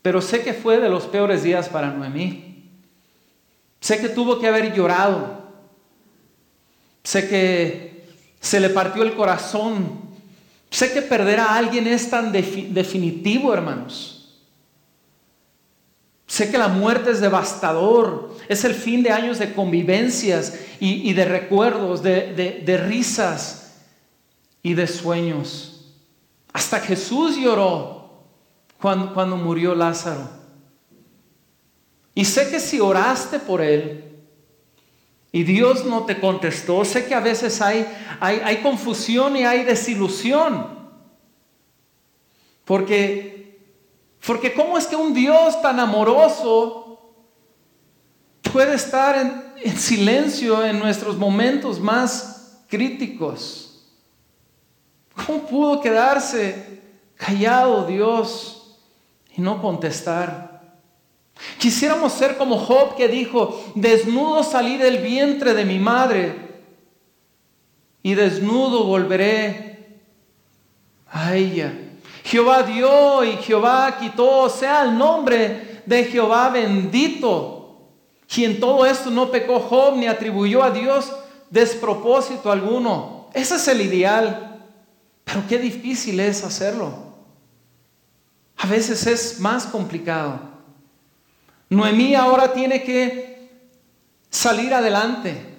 pero 0.00 0.22
sé 0.22 0.42
que 0.42 0.54
fue 0.54 0.80
de 0.80 0.88
los 0.88 1.04
peores 1.04 1.42
días 1.42 1.68
para 1.68 1.90
Noemí. 1.90 2.70
Sé 3.80 4.00
que 4.00 4.08
tuvo 4.08 4.40
que 4.40 4.48
haber 4.48 4.72
llorado. 4.72 5.42
Sé 7.04 7.28
que 7.28 8.06
se 8.40 8.60
le 8.60 8.70
partió 8.70 9.02
el 9.02 9.14
corazón. 9.14 10.00
Sé 10.70 10.94
que 10.94 11.02
perder 11.02 11.40
a 11.40 11.54
alguien 11.54 11.86
es 11.86 12.08
tan 12.08 12.32
definitivo, 12.32 13.52
hermanos. 13.52 14.15
Sé 16.26 16.50
que 16.50 16.58
la 16.58 16.68
muerte 16.68 17.12
es 17.12 17.20
devastador, 17.20 18.34
es 18.48 18.64
el 18.64 18.74
fin 18.74 19.02
de 19.02 19.10
años 19.10 19.38
de 19.38 19.52
convivencias 19.52 20.58
y, 20.80 21.12
de 21.12 21.24
recuerdos, 21.24 22.02
de, 22.02 22.84
risas 22.84 23.74
y 24.62 24.74
de 24.74 24.88
sueños. 24.88 25.94
Hasta 26.52 26.80
Jesús 26.80 27.36
lloró 27.36 28.24
cuando, 28.80 29.36
murió 29.36 29.74
Lázaro. 29.74 30.28
Y 32.14 32.24
sé 32.24 32.50
que 32.50 32.58
si 32.58 32.80
oraste 32.80 33.38
por 33.38 33.60
él 33.60 34.02
y 35.30 35.44
Dios 35.44 35.84
no 35.84 36.06
te 36.06 36.18
contestó, 36.18 36.84
sé 36.84 37.06
que 37.06 37.14
a 37.14 37.20
veces 37.20 37.60
hay 37.62 38.60
confusión 38.62 39.36
y 39.36 39.44
hay 39.44 39.62
desilusión. 39.62 40.74
Porque 42.64 43.35
porque 44.26 44.52
¿cómo 44.52 44.76
es 44.76 44.88
que 44.88 44.96
un 44.96 45.14
Dios 45.14 45.62
tan 45.62 45.78
amoroso 45.78 47.00
puede 48.52 48.74
estar 48.74 49.16
en, 49.62 49.76
silencio 49.78 50.64
en 50.64 50.80
nuestros 50.80 51.16
momentos 51.16 51.78
más 51.78 52.64
críticos? 52.68 53.86
¿Cómo 55.14 55.46
pudo 55.46 55.80
quedarse 55.80 56.80
callado 57.14 57.86
Dios 57.86 58.80
y 59.36 59.40
no 59.40 59.62
contestar? 59.62 60.76
Quisiéramos 61.58 62.12
ser 62.12 62.36
como 62.36 62.58
Job 62.58 62.96
que 62.96 63.06
dijo, 63.06 63.72
desnudo 63.76 64.42
salí 64.42 64.76
del 64.76 64.98
vientre 64.98 65.54
de 65.54 65.64
mi 65.64 65.78
madre 65.78 66.34
y 68.02 68.14
desnudo 68.14 68.84
volveré 68.84 70.00
a 71.08 71.36
ella. 71.36 71.85
Jehová 72.26 72.64
dio 72.64 73.22
y 73.22 73.36
Jehová 73.36 73.98
quitó, 74.00 74.48
sea 74.48 74.82
el 74.82 74.98
nombre 74.98 75.82
de 75.86 76.04
Jehová 76.04 76.48
bendito. 76.48 77.78
Quien 78.26 78.58
todo 78.58 78.84
esto 78.84 79.10
no 79.10 79.30
pecó 79.30 79.60
Job 79.60 79.96
ni 79.96 80.08
atribuyó 80.08 80.64
a 80.64 80.72
Dios 80.72 81.12
despropósito 81.50 82.50
alguno. 82.50 83.28
Ese 83.32 83.54
es 83.54 83.68
el 83.68 83.80
ideal. 83.80 84.60
Pero 85.22 85.44
qué 85.48 85.56
difícil 85.58 86.18
es 86.18 86.42
hacerlo. 86.42 86.92
A 88.56 88.66
veces 88.66 89.06
es 89.06 89.38
más 89.38 89.66
complicado. 89.66 90.40
Noemí 91.68 92.16
ahora 92.16 92.52
tiene 92.52 92.82
que 92.82 93.50
salir 94.30 94.74
adelante. 94.74 95.55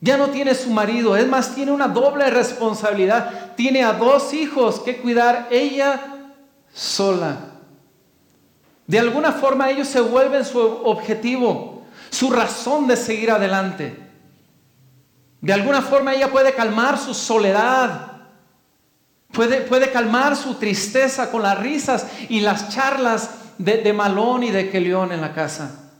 Ya 0.00 0.16
no 0.16 0.28
tiene 0.28 0.54
su 0.54 0.70
marido, 0.70 1.16
es 1.16 1.26
más, 1.26 1.54
tiene 1.54 1.72
una 1.72 1.88
doble 1.88 2.30
responsabilidad. 2.30 3.54
Tiene 3.56 3.82
a 3.82 3.92
dos 3.92 4.32
hijos 4.32 4.80
que 4.80 4.98
cuidar 4.98 5.48
ella 5.50 6.00
sola. 6.72 7.36
De 8.86 8.98
alguna 8.98 9.32
forma 9.32 9.70
ellos 9.70 9.88
se 9.88 10.00
vuelven 10.00 10.44
su 10.44 10.58
objetivo, 10.58 11.82
su 12.10 12.30
razón 12.30 12.86
de 12.86 12.96
seguir 12.96 13.30
adelante. 13.30 14.08
De 15.40 15.52
alguna 15.52 15.82
forma 15.82 16.14
ella 16.14 16.30
puede 16.30 16.54
calmar 16.54 16.98
su 16.98 17.12
soledad, 17.12 18.12
puede, 19.32 19.60
puede 19.60 19.90
calmar 19.90 20.36
su 20.36 20.54
tristeza 20.54 21.30
con 21.30 21.42
las 21.42 21.58
risas 21.58 22.06
y 22.28 22.40
las 22.40 22.70
charlas 22.70 23.30
de, 23.58 23.92
Malón 23.92 24.44
y 24.44 24.50
de 24.50 24.70
Kelión 24.70 25.12
en 25.12 25.20
la 25.20 25.34
casa. 25.34 25.90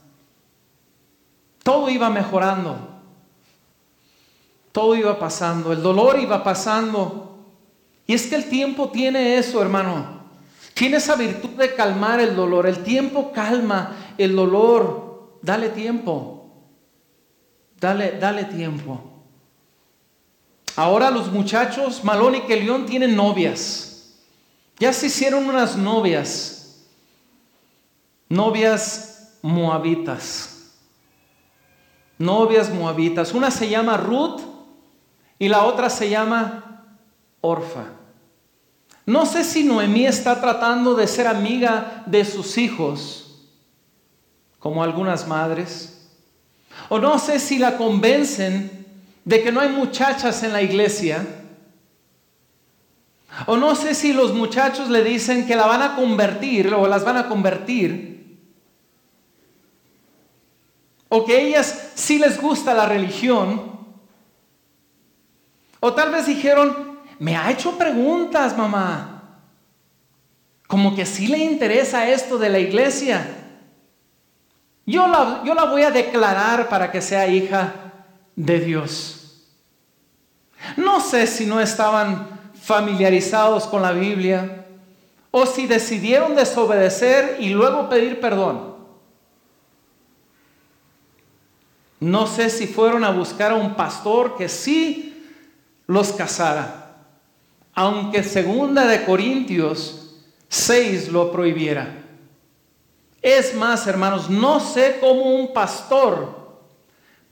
Todo 1.63 1.89
iba 1.89 2.09
mejorando. 2.09 2.88
Todo 4.79 4.95
iba 4.95 5.19
pasando, 5.19 5.73
el 5.73 5.83
dolor 5.83 6.17
iba 6.21 6.41
pasando. 6.41 7.37
Y 8.07 8.13
es 8.13 8.27
que 8.27 8.35
el 8.35 8.47
tiempo 8.47 8.87
tiene 8.87 9.35
eso, 9.37 9.61
hermano. 9.61 10.21
Tiene 10.73 10.95
esa 10.95 11.17
virtud 11.17 11.49
de 11.49 11.75
calmar 11.75 12.21
el 12.21 12.33
dolor. 12.33 12.65
El 12.65 12.81
tiempo 12.81 13.33
calma 13.33 14.13
el 14.17 14.33
dolor. 14.33 15.33
Dale 15.41 15.67
tiempo. 15.67 16.49
Dale, 17.77 18.17
dale 18.21 18.45
tiempo. 18.45 19.01
Ahora 20.77 21.11
los 21.11 21.29
muchachos, 21.29 22.01
Malón 22.05 22.35
y 22.35 22.41
Kelión, 22.43 22.85
tienen 22.85 23.17
novias. 23.17 24.15
Ya 24.77 24.93
se 24.93 25.07
hicieron 25.07 25.45
unas 25.45 25.75
novias. 25.75 26.85
Novias 28.29 29.33
moabitas. 29.41 30.71
Novias 32.17 32.69
moabitas. 32.73 33.33
Una 33.33 33.51
se 33.51 33.67
llama 33.67 33.97
Ruth 33.97 34.48
y 35.39 35.47
la 35.47 35.63
otra 35.63 35.89
se 35.89 36.09
llama 36.09 36.85
Orfa. 37.41 37.85
No 39.05 39.25
sé 39.25 39.43
si 39.43 39.63
Noemí 39.63 40.05
está 40.05 40.39
tratando 40.39 40.93
de 40.93 41.07
ser 41.07 41.25
amiga 41.25 42.03
de 42.05 42.23
sus 42.25 42.57
hijos, 42.57 43.47
como 44.59 44.83
algunas 44.83 45.25
madres, 45.27 46.11
o 46.89 46.99
no 46.99 47.17
sé 47.17 47.39
si 47.39 47.57
la 47.57 47.77
convencen 47.77 48.85
de 49.25 49.41
que 49.41 49.51
no 49.51 49.61
hay 49.61 49.69
muchachas 49.69 50.43
en 50.43 50.53
la 50.53 50.61
iglesia, 50.61 51.25
o 53.45 53.57
no 53.57 53.75
sé 53.75 53.95
si 53.95 54.11
los 54.11 54.33
muchachos 54.33 54.89
le 54.89 55.03
dicen 55.03 55.47
que 55.47 55.55
la 55.55 55.65
van 55.65 55.81
a 55.81 55.95
convertir 55.95 56.73
o 56.73 56.87
las 56.87 57.03
van 57.03 57.17
a 57.17 57.27
convertir, 57.27 58.37
o 61.07 61.25
que 61.25 61.47
ellas 61.47 61.91
sí 61.95 62.19
les 62.19 62.39
gusta 62.39 62.73
la 62.73 62.85
religión, 62.85 63.68
o 65.79 65.93
tal 65.93 66.11
vez 66.11 66.25
dijeron, 66.25 66.99
me 67.19 67.35
ha 67.35 67.51
hecho 67.51 67.77
preguntas, 67.77 68.57
mamá. 68.57 69.41
Como 70.67 70.95
que 70.95 71.05
sí 71.05 71.27
le 71.27 71.37
interesa 71.37 72.09
esto 72.09 72.37
de 72.37 72.49
la 72.49 72.59
iglesia. 72.59 73.35
Yo 74.85 75.07
la, 75.07 75.41
yo 75.45 75.53
la 75.53 75.65
voy 75.65 75.83
a 75.83 75.91
declarar 75.91 76.69
para 76.69 76.91
que 76.91 77.01
sea 77.01 77.27
hija 77.27 77.73
de 78.35 78.59
Dios. 78.59 79.45
No 80.77 80.99
sé 80.99 81.27
si 81.27 81.45
no 81.45 81.59
estaban 81.59 82.27
familiarizados 82.61 83.65
con 83.67 83.81
la 83.81 83.91
Biblia 83.91 84.65
o 85.31 85.45
si 85.45 85.67
decidieron 85.67 86.35
desobedecer 86.35 87.37
y 87.39 87.49
luego 87.49 87.89
pedir 87.89 88.19
perdón. 88.19 88.75
No 91.99 92.27
sé 92.27 92.49
si 92.49 92.65
fueron 92.65 93.03
a 93.03 93.11
buscar 93.11 93.51
a 93.51 93.55
un 93.55 93.75
pastor 93.75 94.37
que 94.37 94.47
sí 94.47 95.08
los 95.89 96.11
casara, 96.13 96.97
aunque 97.73 98.21
segunda 98.21 98.85
de 98.85 99.05
Corintios 99.05 100.13
6 100.47 101.11
lo 101.11 101.31
prohibiera. 101.31 102.03
Es 103.23 103.55
más, 103.55 103.87
hermanos, 103.87 104.29
no 104.29 104.59
sé 104.59 104.97
cómo 104.99 105.23
un 105.23 105.51
pastor 105.51 106.59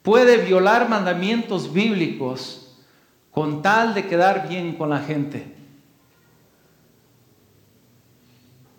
puede 0.01 0.37
violar 0.37 0.89
mandamientos 0.89 1.71
bíblicos 1.71 2.75
con 3.29 3.61
tal 3.61 3.93
de 3.93 4.07
quedar 4.07 4.49
bien 4.49 4.73
con 4.73 4.89
la 4.89 5.01
gente. 5.01 5.55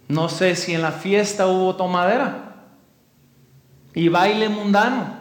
No 0.08 0.28
sé 0.28 0.56
si 0.56 0.74
en 0.74 0.82
la 0.82 0.90
fiesta 0.90 1.46
hubo 1.46 1.76
tomadera 1.76 2.66
y 3.94 4.08
baile 4.08 4.48
mundano, 4.48 5.18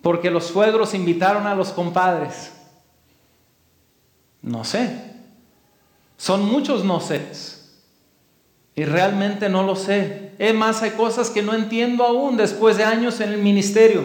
porque 0.00 0.30
los 0.30 0.46
suegros 0.46 0.94
invitaron 0.94 1.46
a 1.46 1.54
los 1.54 1.72
compadres. 1.72 2.54
No 4.42 4.64
sé. 4.64 5.10
Son 6.16 6.44
muchos 6.44 6.84
no 6.84 7.00
sé. 7.00 7.20
Y 8.74 8.84
realmente 8.84 9.48
no 9.48 9.62
lo 9.62 9.76
sé. 9.76 10.32
Es 10.38 10.54
más, 10.54 10.82
hay 10.82 10.92
cosas 10.92 11.30
que 11.30 11.42
no 11.42 11.54
entiendo 11.54 12.04
aún 12.04 12.36
después 12.36 12.76
de 12.76 12.84
años 12.84 13.20
en 13.20 13.30
el 13.32 13.38
ministerio. 13.38 14.04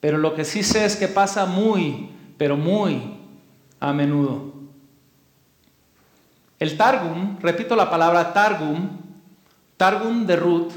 Pero 0.00 0.18
lo 0.18 0.34
que 0.34 0.44
sí 0.44 0.62
sé 0.62 0.84
es 0.84 0.96
que 0.96 1.08
pasa 1.08 1.46
muy, 1.46 2.10
pero 2.36 2.56
muy 2.56 3.16
a 3.80 3.92
menudo. 3.92 4.52
El 6.58 6.76
Targum, 6.76 7.38
repito 7.40 7.74
la 7.74 7.90
palabra 7.90 8.32
Targum, 8.32 8.88
Targum 9.76 10.26
de 10.26 10.36
Ruth, 10.36 10.72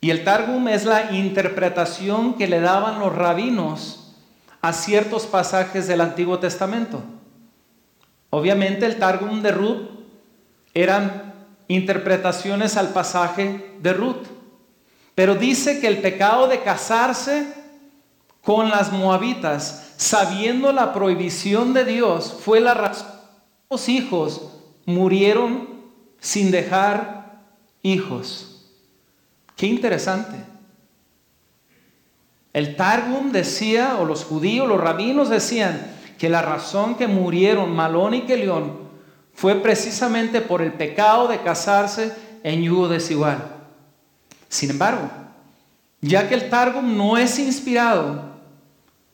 y 0.00 0.10
el 0.10 0.24
Targum 0.24 0.68
es 0.68 0.84
la 0.84 1.12
interpretación 1.12 2.34
que 2.34 2.48
le 2.48 2.60
daban 2.60 2.98
los 2.98 3.14
rabinos 3.14 4.01
a 4.62 4.72
ciertos 4.72 5.26
pasajes 5.26 5.86
del 5.86 6.00
Antiguo 6.00 6.38
Testamento. 6.38 7.02
Obviamente 8.30 8.86
el 8.86 8.98
Targum 8.98 9.42
de 9.42 9.52
Ruth 9.52 9.88
eran 10.72 11.34
interpretaciones 11.68 12.78
al 12.78 12.88
pasaje 12.88 13.76
de 13.80 13.92
Ruth, 13.92 14.26
pero 15.14 15.34
dice 15.34 15.80
que 15.80 15.88
el 15.88 15.98
pecado 15.98 16.48
de 16.48 16.60
casarse 16.60 17.52
con 18.42 18.70
las 18.70 18.90
moabitas, 18.90 19.92
sabiendo 19.98 20.72
la 20.72 20.94
prohibición 20.94 21.74
de 21.74 21.84
Dios, 21.84 22.34
fue 22.40 22.60
la 22.60 22.72
razón 22.72 23.22
los 23.72 23.88
hijos 23.88 24.50
murieron 24.84 25.66
sin 26.20 26.50
dejar 26.50 27.40
hijos. 27.80 28.66
Qué 29.56 29.66
interesante. 29.66 30.36
El 32.52 32.76
Targum 32.76 33.32
decía, 33.32 33.96
o 33.98 34.04
los 34.04 34.24
judíos, 34.24 34.68
los 34.68 34.80
rabinos 34.80 35.30
decían, 35.30 35.92
que 36.18 36.28
la 36.28 36.42
razón 36.42 36.94
que 36.94 37.08
murieron 37.08 37.74
Malón 37.74 38.14
y 38.14 38.22
Kelión 38.22 38.78
fue 39.34 39.56
precisamente 39.56 40.40
por 40.40 40.62
el 40.62 40.72
pecado 40.74 41.26
de 41.26 41.40
casarse 41.40 42.14
en 42.44 42.62
yugo 42.62 42.88
desigual. 42.88 43.38
Sin 44.48 44.70
embargo, 44.70 45.10
ya 46.00 46.28
que 46.28 46.34
el 46.34 46.50
Targum 46.50 46.96
no 46.96 47.16
es 47.16 47.38
inspirado, 47.38 48.22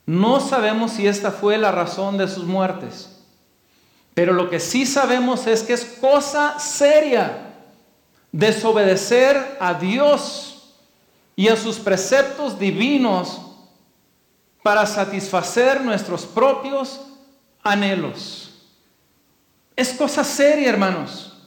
no 0.05 0.39
sabemos 0.39 0.91
si 0.91 1.07
esta 1.07 1.31
fue 1.31 1.57
la 1.57 1.71
razón 1.71 2.17
de 2.17 2.27
sus 2.27 2.45
muertes. 2.45 3.19
Pero 4.13 4.33
lo 4.33 4.49
que 4.49 4.59
sí 4.59 4.85
sabemos 4.85 5.47
es 5.47 5.63
que 5.63 5.73
es 5.73 5.85
cosa 5.85 6.59
seria 6.59 7.53
desobedecer 8.31 9.57
a 9.59 9.75
Dios 9.75 10.48
y 11.39 11.47
a 11.47 11.55
sus 11.55 11.77
preceptos 11.77 12.59
divinos 12.59 13.39
para 14.61 14.85
satisfacer 14.85 15.79
nuestros 15.79 16.25
propios 16.25 16.99
anhelos. 17.63 18.51
Es 19.73 19.93
cosa 19.93 20.25
seria, 20.25 20.67
hermanos. 20.67 21.37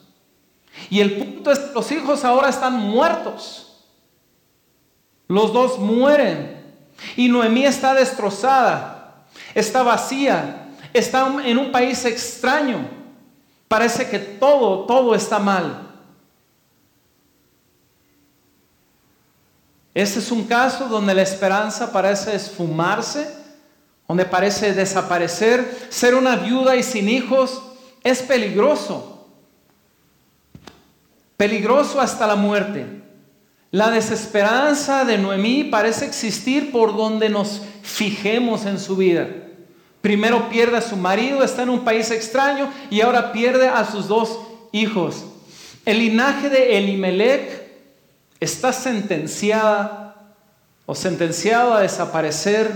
Y 0.89 0.99
el 0.99 1.15
punto 1.15 1.51
es 1.51 1.71
los 1.75 1.91
hijos 1.91 2.25
ahora 2.25 2.49
están 2.49 2.73
muertos. 2.73 3.85
Los 5.27 5.53
dos 5.53 5.77
mueren. 5.77 6.73
Y 7.15 7.27
Noemí 7.27 7.63
está 7.63 7.93
destrozada, 7.93 9.27
está 9.53 9.83
vacía, 9.83 10.69
está 10.91 11.31
en 11.45 11.59
un 11.59 11.71
país 11.71 12.03
extraño. 12.05 12.79
Parece 13.67 14.09
que 14.09 14.17
todo, 14.17 14.87
todo 14.87 15.13
está 15.13 15.37
mal. 15.37 15.92
Este 19.93 20.19
es 20.19 20.31
un 20.31 20.45
caso 20.45 20.87
donde 20.87 21.13
la 21.13 21.21
esperanza 21.21 21.91
parece 21.91 22.35
esfumarse, 22.35 23.29
donde 24.07 24.25
parece 24.25 24.73
desaparecer. 24.73 25.87
Ser 25.89 26.15
una 26.15 26.35
viuda 26.35 26.75
y 26.75 26.83
sin 26.83 27.09
hijos 27.09 27.61
es 28.03 28.21
peligroso. 28.21 29.27
Peligroso 31.37 32.01
hasta 32.01 32.25
la 32.25 32.35
muerte. 32.35 32.85
La 33.69 33.89
desesperanza 33.89 35.03
de 35.03 35.17
Noemí 35.17 35.63
parece 35.63 36.05
existir 36.05 36.71
por 36.71 36.95
donde 36.95 37.29
nos 37.29 37.61
fijemos 37.81 38.65
en 38.65 38.79
su 38.79 38.95
vida. 38.95 39.27
Primero 40.01 40.49
pierde 40.49 40.77
a 40.77 40.81
su 40.81 40.95
marido, 40.95 41.43
está 41.43 41.63
en 41.63 41.69
un 41.69 41.83
país 41.83 42.11
extraño 42.11 42.71
y 42.89 43.01
ahora 43.01 43.31
pierde 43.31 43.67
a 43.67 43.89
sus 43.89 44.07
dos 44.07 44.39
hijos. 44.71 45.23
El 45.85 45.99
linaje 45.99 46.49
de 46.49 46.77
Elimelech 46.77 47.62
está 48.43 48.73
sentenciada 48.73 50.15
o 50.85 50.95
sentenciado 50.95 51.73
a 51.73 51.81
desaparecer 51.81 52.71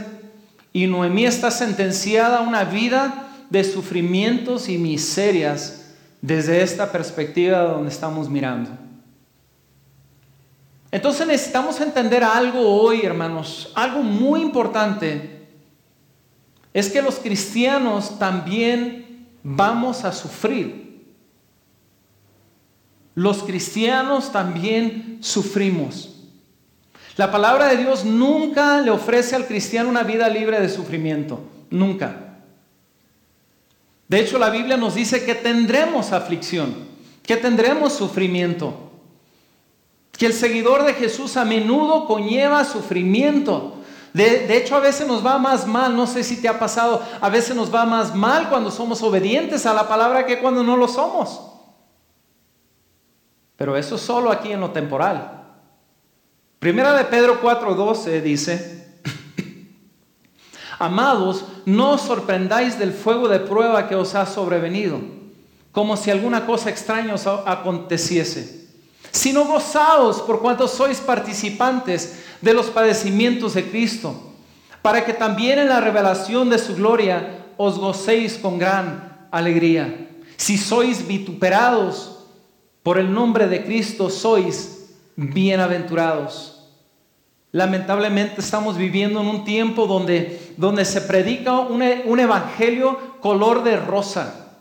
y 0.73 0.87
Noemí 0.87 1.25
está 1.25 1.51
sentenciada 1.51 2.39
a 2.39 2.41
una 2.41 2.63
vida 2.63 3.29
de 3.49 3.63
sufrimientos 3.63 4.69
y 4.69 4.77
miserias 4.77 5.93
desde 6.21 6.61
esta 6.61 6.91
perspectiva 6.91 7.59
donde 7.59 7.89
estamos 7.89 8.29
mirando. 8.29 8.69
Entonces 10.91 11.27
necesitamos 11.27 11.79
entender 11.81 12.23
algo 12.23 12.59
hoy, 12.59 13.01
hermanos, 13.03 13.71
algo 13.75 14.01
muy 14.03 14.41
importante, 14.41 15.47
es 16.73 16.89
que 16.89 17.01
los 17.01 17.15
cristianos 17.15 18.17
también 18.19 19.27
vamos 19.43 20.05
a 20.05 20.13
sufrir 20.13 20.86
los 23.17 23.41
cristianos 23.41 24.31
también 24.31 25.17
sufrimos. 25.21 26.09
La 27.15 27.31
palabra 27.31 27.65
de 27.69 27.77
Dios 27.77 28.05
nunca 28.05 28.79
le 28.79 28.91
ofrece 28.91 29.35
al 29.35 29.47
cristiano 29.47 29.89
una 29.89 30.03
vida 30.03 30.29
libre 30.29 30.59
de 30.59 30.69
sufrimiento, 30.69 31.41
nunca. 31.71 32.35
De 34.07 34.19
hecho, 34.19 34.37
la 34.37 34.51
Biblia 34.51 34.77
nos 34.77 34.93
dice 34.93 35.25
que 35.25 35.33
tendremos 35.33 36.11
aflicción, 36.11 36.75
que 37.23 37.37
tendremos 37.37 37.93
sufrimiento, 37.93 38.91
que 40.11 40.27
el 40.27 40.33
seguidor 40.33 40.83
de 40.83 40.93
Jesús 40.93 41.37
a 41.37 41.43
menudo 41.43 42.05
conlleva 42.05 42.65
sufrimiento. 42.65 43.77
De, 44.13 44.55
hecho, 44.55 44.75
a 44.75 44.79
veces 44.79 45.07
nos 45.07 45.25
va 45.25 45.39
más 45.39 45.65
mal, 45.65 45.95
no 45.95 46.05
sé 46.05 46.23
si 46.23 46.39
te 46.39 46.47
ha 46.47 46.59
pasado, 46.59 47.03
a 47.19 47.29
veces 47.29 47.55
nos 47.55 47.73
va 47.73 47.83
más 47.83 48.13
mal 48.13 48.47
cuando 48.47 48.69
somos 48.69 49.01
obedientes 49.01 49.65
a 49.65 49.73
la 49.73 49.87
palabra 49.87 50.27
que 50.27 50.37
cuando 50.37 50.63
no 50.63 50.77
lo 50.77 50.87
somos. 50.87 51.56
Pero 53.57 53.75
eso 53.75 53.97
solo 53.97 54.31
aquí 54.31 54.51
en 54.51 54.61
lo 54.61 54.69
temporal. 54.69 55.37
Primera 56.59 56.93
de 56.93 57.05
Pedro 57.05 57.41
4:12 57.41 58.21
dice, 58.21 59.01
Amados, 60.79 61.43
no 61.65 61.91
os 61.91 62.01
sorprendáis 62.01 62.77
del 62.77 62.93
fuego 62.93 63.27
de 63.27 63.39
prueba 63.39 63.87
que 63.87 63.95
os 63.95 64.15
ha 64.15 64.25
sobrevenido, 64.25 65.01
como 65.71 65.97
si 65.97 66.11
alguna 66.11 66.45
cosa 66.45 66.69
extraña 66.69 67.15
os 67.15 67.25
aconteciese, 67.27 68.67
sino 69.11 69.45
gozaos 69.45 70.21
por 70.21 70.39
cuanto 70.39 70.67
sois 70.67 70.99
participantes 70.99 72.23
de 72.41 72.53
los 72.53 72.67
padecimientos 72.67 73.55
de 73.55 73.69
Cristo, 73.69 74.33
para 74.83 75.03
que 75.03 75.13
también 75.13 75.59
en 75.59 75.69
la 75.69 75.81
revelación 75.81 76.49
de 76.49 76.59
su 76.59 76.75
gloria 76.75 77.45
os 77.57 77.77
gocéis 77.77 78.37
con 78.37 78.59
gran 78.59 79.27
alegría. 79.31 80.09
Si 80.37 80.57
sois 80.57 81.07
vituperados, 81.07 82.16
por 82.87 82.97
el 82.97 83.13
nombre 83.13 83.49
de 83.49 83.65
Cristo 83.65 84.09
sois 84.09 84.93
bienaventurados. 85.17 86.69
Lamentablemente 87.51 88.39
estamos 88.39 88.77
viviendo 88.77 89.19
en 89.19 89.27
un 89.27 89.43
tiempo 89.43 89.87
donde, 89.87 90.53
donde 90.55 90.85
se 90.85 91.01
predica 91.01 91.59
un, 91.59 91.83
un 92.05 92.19
evangelio 92.21 93.19
color 93.19 93.61
de 93.65 93.75
rosa. 93.75 94.55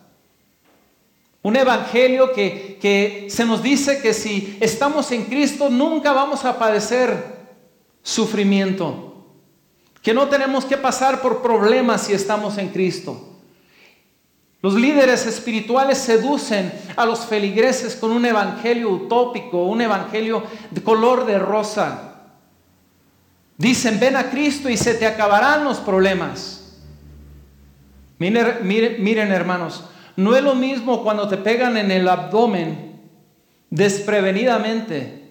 Un 1.40 1.54
evangelio 1.54 2.32
que, 2.32 2.78
que 2.82 3.28
se 3.30 3.44
nos 3.44 3.62
dice 3.62 4.02
que 4.02 4.12
si 4.12 4.58
estamos 4.58 5.12
en 5.12 5.26
Cristo 5.26 5.70
nunca 5.70 6.10
vamos 6.10 6.44
a 6.44 6.58
padecer 6.58 7.46
sufrimiento. 8.02 9.24
Que 10.02 10.12
no 10.12 10.26
tenemos 10.26 10.64
que 10.64 10.76
pasar 10.76 11.22
por 11.22 11.42
problemas 11.42 12.00
si 12.02 12.12
estamos 12.12 12.58
en 12.58 12.70
Cristo. 12.70 13.25
Los 14.66 14.74
líderes 14.74 15.24
espirituales 15.26 15.96
seducen 15.96 16.72
a 16.96 17.06
los 17.06 17.20
feligreses 17.20 17.94
con 17.94 18.10
un 18.10 18.26
evangelio 18.26 18.90
utópico, 18.90 19.62
un 19.62 19.80
evangelio 19.80 20.42
de 20.72 20.82
color 20.82 21.24
de 21.24 21.38
rosa. 21.38 22.14
Dicen, 23.56 24.00
ven 24.00 24.16
a 24.16 24.28
Cristo 24.28 24.68
y 24.68 24.76
se 24.76 24.94
te 24.94 25.06
acabarán 25.06 25.62
los 25.62 25.78
problemas. 25.78 26.80
Miren, 28.18 28.58
miren, 28.64 29.30
hermanos, 29.30 29.84
no 30.16 30.34
es 30.34 30.42
lo 30.42 30.56
mismo 30.56 31.04
cuando 31.04 31.28
te 31.28 31.36
pegan 31.36 31.76
en 31.76 31.92
el 31.92 32.08
abdomen 32.08 33.02
desprevenidamente 33.70 35.30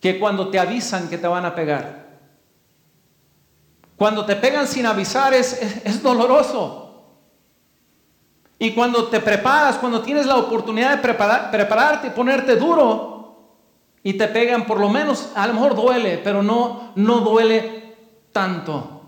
que 0.00 0.18
cuando 0.18 0.48
te 0.48 0.58
avisan 0.58 1.08
que 1.08 1.16
te 1.18 1.28
van 1.28 1.44
a 1.44 1.54
pegar. 1.54 2.08
Cuando 3.94 4.26
te 4.26 4.34
pegan 4.34 4.66
sin 4.66 4.84
avisar 4.84 5.32
es, 5.32 5.52
es 5.84 6.02
doloroso. 6.02 6.87
Y 8.58 8.72
cuando 8.72 9.06
te 9.06 9.20
preparas, 9.20 9.76
cuando 9.76 10.02
tienes 10.02 10.26
la 10.26 10.36
oportunidad 10.36 10.96
de 10.96 11.14
prepararte 11.50 12.08
y 12.08 12.10
ponerte 12.10 12.56
duro, 12.56 13.18
y 14.02 14.14
te 14.14 14.26
pegan, 14.28 14.66
por 14.66 14.80
lo 14.80 14.88
menos, 14.88 15.30
a 15.34 15.46
lo 15.46 15.54
mejor 15.54 15.76
duele, 15.76 16.20
pero 16.22 16.42
no, 16.42 16.92
no 16.94 17.20
duele 17.20 17.96
tanto. 18.32 19.02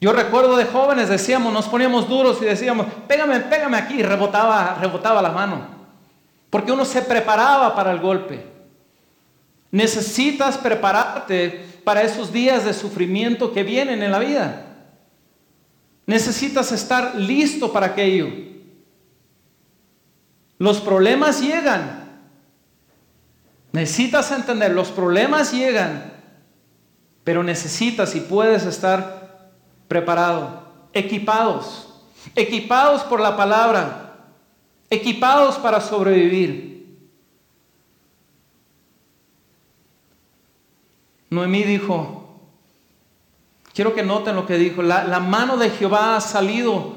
Yo 0.00 0.12
recuerdo 0.12 0.56
de 0.56 0.64
jóvenes, 0.64 1.08
decíamos, 1.08 1.52
nos 1.52 1.68
poníamos 1.68 2.08
duros 2.08 2.38
y 2.40 2.46
decíamos, 2.46 2.86
pégame, 3.06 3.40
pégame 3.40 3.76
aquí, 3.76 4.00
y 4.00 4.02
rebotaba, 4.02 4.78
rebotaba 4.80 5.20
la 5.20 5.30
mano. 5.30 5.66
Porque 6.48 6.72
uno 6.72 6.84
se 6.84 7.02
preparaba 7.02 7.74
para 7.74 7.92
el 7.92 8.00
golpe. 8.00 8.46
Necesitas 9.70 10.58
prepararte 10.58 11.64
para 11.84 12.02
esos 12.02 12.32
días 12.32 12.64
de 12.64 12.74
sufrimiento 12.74 13.52
que 13.52 13.62
vienen 13.62 14.02
en 14.02 14.10
la 14.10 14.18
vida. 14.18 14.69
Necesitas 16.10 16.72
estar 16.72 17.14
listo 17.14 17.72
para 17.72 17.86
aquello. 17.86 18.26
Los 20.58 20.80
problemas 20.80 21.40
llegan. 21.40 22.20
Necesitas 23.70 24.32
entender, 24.32 24.72
los 24.72 24.88
problemas 24.88 25.52
llegan, 25.52 26.12
pero 27.22 27.44
necesitas 27.44 28.16
y 28.16 28.20
puedes 28.22 28.64
estar 28.64 29.52
preparado, 29.86 30.64
equipados, 30.92 32.02
equipados 32.34 33.04
por 33.04 33.20
la 33.20 33.36
palabra, 33.36 34.16
equipados 34.90 35.58
para 35.58 35.80
sobrevivir. 35.80 36.98
Noemí 41.30 41.62
dijo, 41.62 42.19
Quiero 43.74 43.94
que 43.94 44.02
noten 44.02 44.36
lo 44.36 44.46
que 44.46 44.58
dijo. 44.58 44.82
La, 44.82 45.20
mano 45.20 45.56
de 45.56 45.70
Jehová 45.70 46.16
ha 46.16 46.20
salido 46.20 46.94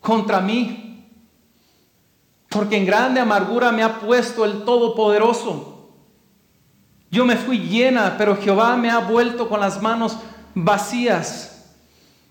contra 0.00 0.40
mí. 0.40 1.06
Porque 2.48 2.76
en 2.76 2.86
grande 2.86 3.20
amargura 3.20 3.72
me 3.72 3.82
ha 3.82 4.00
puesto 4.00 4.44
el 4.44 4.64
Todopoderoso. 4.64 5.88
Yo 7.10 7.24
me 7.24 7.36
fui 7.36 7.58
llena, 7.58 8.16
pero 8.18 8.36
Jehová 8.36 8.76
me 8.76 8.90
ha 8.90 8.98
vuelto 8.98 9.48
con 9.48 9.60
las 9.60 9.80
manos 9.80 10.16
vacías. 10.54 11.74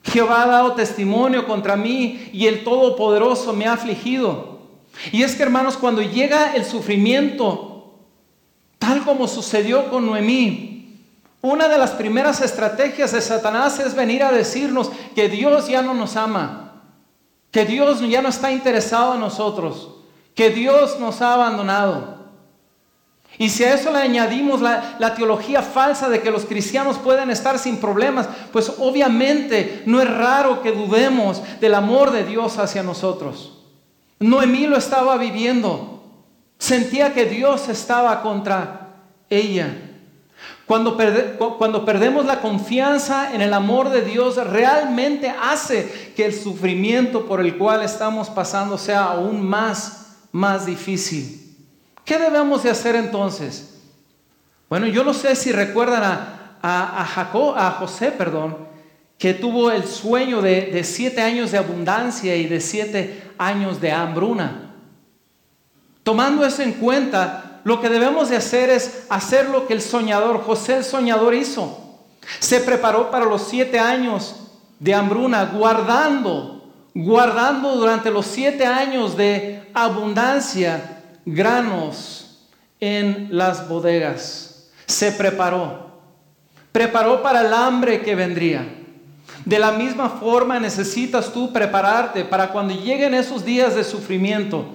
Jehová 0.03 0.43
ha 0.43 0.47
dado 0.47 0.73
testimonio 0.73 1.45
contra 1.45 1.75
mí 1.75 2.29
y 2.31 2.47
el 2.47 2.63
Todopoderoso 2.63 3.53
me 3.53 3.65
ha 3.65 3.73
afligido. 3.73 4.59
Y 5.11 5.23
es 5.23 5.35
que 5.35 5.43
hermanos, 5.43 5.77
cuando 5.77 6.01
llega 6.01 6.53
el 6.55 6.65
sufrimiento, 6.65 7.99
tal 8.77 9.03
como 9.03 9.27
sucedió 9.27 9.89
con 9.89 10.05
Noemí, 10.05 10.78
una 11.41 11.67
de 11.69 11.77
las 11.77 11.91
primeras 11.91 12.41
estrategias 12.41 13.11
de 13.13 13.21
Satanás 13.21 13.79
es 13.79 13.95
venir 13.95 14.23
a 14.23 14.31
decirnos 14.31 14.91
que 15.15 15.29
Dios 15.29 15.67
ya 15.67 15.81
no 15.81 15.93
nos 15.93 16.17
ama, 16.17 16.83
que 17.51 17.65
Dios 17.65 18.01
ya 18.09 18.21
no 18.21 18.29
está 18.29 18.51
interesado 18.51 19.13
en 19.13 19.21
nosotros, 19.21 19.95
que 20.35 20.49
Dios 20.49 20.99
nos 20.99 21.21
ha 21.21 21.33
abandonado. 21.33 22.19
Y 23.37 23.49
si 23.49 23.63
a 23.63 23.73
eso 23.73 23.91
le 23.93 23.99
añadimos 23.99 24.59
la, 24.59 25.15
teología 25.15 25.61
falsa 25.61 26.09
de 26.09 26.21
que 26.21 26.29
los 26.29 26.43
cristianos 26.43 26.97
pueden 26.97 27.29
estar 27.29 27.57
sin 27.57 27.77
problemas, 27.77 28.27
pues 28.51 28.73
obviamente 28.79 29.83
no 29.85 30.01
es 30.01 30.09
raro 30.09 30.61
que 30.61 30.73
dudemos 30.73 31.41
del 31.61 31.75
amor 31.75 32.11
de 32.11 32.25
Dios 32.25 32.57
hacia 32.57 32.83
nosotros. 32.83 33.63
Noemí 34.19 34.67
lo 34.67 34.75
estaba 34.75 35.15
viviendo. 35.15 36.03
Sentía 36.57 37.13
que 37.13 37.25
Dios 37.25 37.69
estaba 37.69 38.21
contra 38.21 38.89
ella. 39.29 39.88
Cuando, 40.69 40.95
cuando, 41.57 41.83
perdemos 41.83 42.27
la 42.27 42.41
confianza 42.41 43.33
en 43.33 43.41
el 43.41 43.55
amor 43.55 43.89
de 43.89 44.03
Dios, 44.03 44.35
realmente 44.35 45.27
hace 45.27 46.13
que 46.15 46.27
el 46.27 46.35
sufrimiento 46.35 47.25
por 47.25 47.41
el 47.41 47.57
cual 47.57 47.81
estamos 47.81 48.29
pasando 48.29 48.77
sea 48.77 49.05
aún 49.05 49.41
más, 49.41 50.17
más 50.31 50.67
difícil. 50.67 51.57
¿Qué 52.05 52.19
debemos 52.19 52.61
de 52.61 52.69
hacer 52.69 52.95
entonces? 52.95 53.79
Bueno, 54.69 54.85
yo 54.85 55.03
no 55.03 55.15
sé 55.15 55.35
si 55.35 55.51
recuerdan 55.51 56.03
a, 56.03 56.61
a, 56.61 57.03
Jacob, 57.03 57.55
a 57.57 57.71
José, 57.71 58.11
perdón, 58.11 58.55
que 59.17 59.33
tuvo 59.33 59.71
el 59.71 59.87
sueño 59.87 60.39
de, 60.39 60.67
de 60.67 60.83
siete 60.83 61.23
años 61.23 61.49
de 61.49 61.57
abundancia 61.57 62.35
y 62.35 62.45
de 62.45 62.61
siete 62.61 63.31
años 63.39 63.81
de 63.81 63.91
hambruna. 63.91 64.75
Tomando 66.03 66.45
eso 66.45 66.61
en 66.61 66.73
cuenta, 66.73 67.48
lo 67.63 67.81
que 67.81 67.89
debemos 67.89 68.29
de 68.29 68.37
hacer 68.37 68.69
es 68.69 69.05
hacer 69.09 69.49
lo 69.49 69.67
que 69.67 69.73
el 69.73 69.81
soñador, 69.81 70.43
José 70.43 70.77
el 70.77 70.83
soñador 70.83 71.33
hizo. 71.33 71.77
Se 72.39 72.59
preparó 72.59 73.11
para 73.11 73.25
los 73.25 73.47
siete 73.47 73.79
años 73.79 74.35
de 74.79 74.93
hambruna, 74.93 75.45
guardando, 75.45 76.71
guardando 76.93 77.75
durante 77.75 78.11
los 78.11 78.25
siete 78.25 78.65
años 78.65 79.17
de 79.17 79.63
abundancia 79.73 81.03
granos 81.25 82.47
en 82.79 83.29
las 83.31 83.67
bodegas. 83.67 84.69
Se 84.85 85.11
preparó. 85.11 85.89
Preparó 86.71 87.21
para 87.21 87.41
el 87.41 87.53
hambre 87.53 88.01
que 88.01 88.15
vendría. 88.15 88.75
De 89.45 89.59
la 89.59 89.71
misma 89.71 90.09
forma 90.09 90.59
necesitas 90.59 91.31
tú 91.31 91.51
prepararte 91.51 92.23
para 92.25 92.51
cuando 92.51 92.73
lleguen 92.73 93.13
esos 93.13 93.43
días 93.43 93.75
de 93.75 93.83
sufrimiento, 93.83 94.65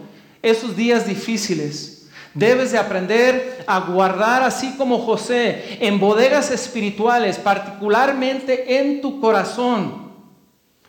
esos 0.42 0.74
días 0.74 1.06
difíciles. 1.06 1.93
Debes 2.34 2.72
de 2.72 2.78
aprender 2.78 3.64
a 3.66 3.78
guardar 3.80 4.42
así 4.42 4.74
como 4.76 4.98
José 4.98 5.78
en 5.80 6.00
bodegas 6.00 6.50
espirituales, 6.50 7.38
particularmente 7.38 8.80
en 8.80 9.00
tu 9.00 9.20
corazón. 9.20 10.12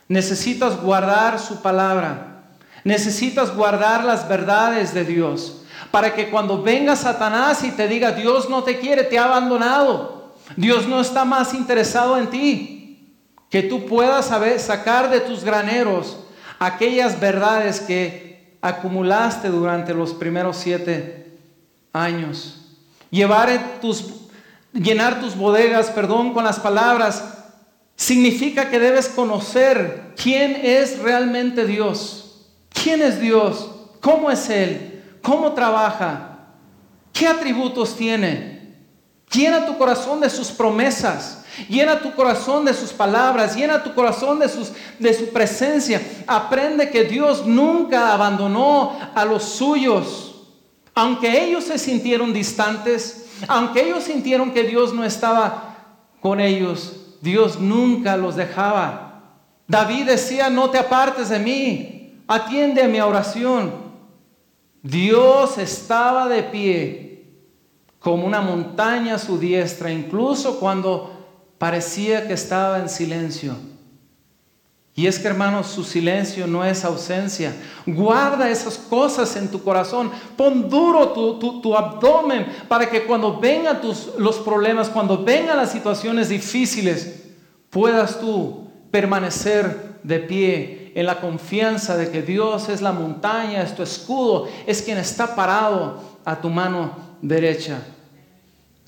Necesitas 0.07 0.81
guardar 0.81 1.39
su 1.39 1.61
palabra. 1.61 2.49
Necesitas 2.83 3.55
guardar 3.55 4.03
las 4.03 4.27
verdades 4.27 4.93
de 4.93 5.05
Dios 5.05 5.61
para 5.91 6.13
que 6.13 6.29
cuando 6.29 6.61
venga 6.61 6.95
Satanás 6.95 7.63
y 7.63 7.71
te 7.71 7.87
diga, 7.87 8.11
Dios 8.11 8.49
no 8.49 8.63
te 8.63 8.79
quiere, 8.79 9.03
te 9.03 9.17
ha 9.17 9.25
abandonado, 9.25 10.35
Dios 10.57 10.87
no 10.87 10.99
está 10.99 11.25
más 11.25 11.53
interesado 11.53 12.17
en 12.17 12.29
ti, 12.29 13.15
que 13.49 13.63
tú 13.63 13.85
puedas 13.85 14.25
saber, 14.25 14.59
sacar 14.59 15.09
de 15.09 15.21
tus 15.21 15.43
graneros 15.43 16.17
aquellas 16.59 17.19
verdades 17.19 17.79
que 17.79 18.57
acumulaste 18.61 19.49
durante 19.49 19.93
los 19.93 20.13
primeros 20.13 20.57
siete 20.57 21.24
años. 21.95 22.57
Llevar 23.09 23.79
tus, 23.81 24.05
llenar 24.73 25.21
tus 25.21 25.35
bodegas, 25.35 25.89
perdón, 25.89 26.33
con 26.33 26.43
las 26.43 26.59
palabras, 26.59 27.23
significa 27.95 28.69
que 28.69 28.79
debes 28.79 29.07
conocer 29.07 30.13
quién 30.15 30.59
es 30.63 30.99
realmente 30.99 31.65
Dios. 31.65 32.47
¿Quién 32.69 33.01
es 33.01 33.19
Dios? 33.19 33.71
¿Cómo 34.01 34.29
es 34.29 34.49
Él? 34.49 35.03
¿Cómo 35.21 35.53
trabaja? 35.53 36.49
¿Qué 37.13 37.27
atributos 37.27 37.95
tiene? 37.95 38.75
Llena 39.31 39.65
tu 39.65 39.77
corazón 39.77 40.19
de 40.19 40.29
sus 40.29 40.49
promesas. 40.49 41.43
Llena 41.69 42.01
tu 42.01 42.13
corazón 42.13 42.65
de 42.65 42.73
sus 42.73 42.91
palabras, 42.91 43.55
llena 43.55 43.81
tu 43.81 43.93
corazón 43.93 44.39
de, 44.39 44.49
sus, 44.49 44.73
de 44.99 45.13
su 45.13 45.29
presencia. 45.29 46.01
Aprende 46.27 46.89
que 46.89 47.05
Dios 47.05 47.45
nunca 47.45 48.13
abandonó 48.13 48.97
a 49.15 49.23
los 49.23 49.43
suyos. 49.43 50.24
Aunque 50.95 51.43
ellos 51.43 51.65
se 51.65 51.77
sintieron 51.77 52.31
distantes, 52.31 53.27
aunque 53.49 53.85
ellos 53.85 54.05
sintieron 54.05 54.51
que 54.51 54.63
Dios 54.63 54.93
no 54.93 55.03
estaba 55.03 55.75
con 56.21 56.39
ellos, 56.39 57.17
Dios 57.21 57.59
nunca 57.59 58.15
los 58.15 58.37
dejaba. 58.37 59.23
David 59.67 60.05
decía, 60.05 60.49
no 60.49 60.69
te 60.69 60.77
apartes 60.77 61.29
de 61.29 61.39
mí, 61.39 62.23
atiende 62.27 62.81
a 62.81 62.87
mi 62.87 63.01
oración. 63.01 63.73
Dios 64.81 65.57
estaba 65.57 66.29
de 66.29 66.43
pie 66.43 67.05
como 67.99 68.25
una 68.25 68.39
montaña 68.39 69.15
a 69.15 69.19
su 69.19 69.37
diestra, 69.37 69.91
incluso 69.91 70.59
cuando 70.59 71.11
parecía 71.57 72.27
que 72.27 72.33
estaba 72.33 72.79
en 72.79 72.87
silencio. 72.87 73.55
Y 74.97 75.07
es 75.07 75.19
que 75.19 75.27
hermanos, 75.27 75.67
su 75.67 75.83
silencio 75.83 76.47
no 76.47 76.63
es 76.63 76.85
ausencia. 76.85 77.53
Guarda 77.85 78.49
esas 78.49 78.77
cosas 78.77 79.35
en 79.35 79.49
tu 79.49 79.61
corazón. 79.61 80.09
Pon 80.37 80.69
duro 80.69 81.09
tu, 81.09 81.75
abdomen 81.75 82.47
para 82.69 82.89
que 82.89 83.03
cuando 83.03 83.37
vengan 83.37 83.81
tus, 83.81 84.11
los 84.17 84.37
problemas, 84.37 84.87
cuando 84.87 85.21
vengan 85.21 85.57
las 85.57 85.73
situaciones 85.73 86.29
difíciles, 86.29 87.23
puedas 87.69 88.21
tú 88.21 88.69
permanecer 88.89 89.99
de 90.01 90.19
pie 90.19 90.93
en 90.95 91.05
la 91.05 91.19
confianza 91.19 91.97
de 91.97 92.09
que 92.09 92.21
Dios 92.21 92.69
es 92.69 92.81
la 92.81 92.93
montaña, 92.93 93.63
es 93.63 93.75
tu 93.75 93.83
escudo, 93.83 94.47
es 94.65 94.81
quien 94.81 94.97
está 94.97 95.35
parado 95.35 95.99
a 96.23 96.39
tu 96.39 96.49
mano 96.49 96.91
derecha. 97.21 97.81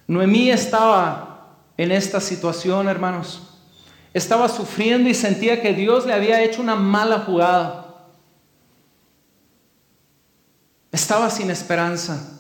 Noemí 0.08 0.52
estaba 0.52 1.58
en 1.76 1.92
esta 1.92 2.22
situación, 2.22 2.88
hermanos. 2.88 3.47
Estaba 4.18 4.50
sufriendo 4.50 5.10
y 5.10 5.14
sentía 5.14 5.62
que 5.62 5.74
Dios 5.74 6.06
le 6.06 6.14
había 6.14 6.42
hecho 6.44 6.62
una 6.62 6.76
mala 6.76 7.20
jugada. 7.20 7.96
Estaba 10.92 11.30
sin 11.30 11.52
esperanza. 11.52 12.40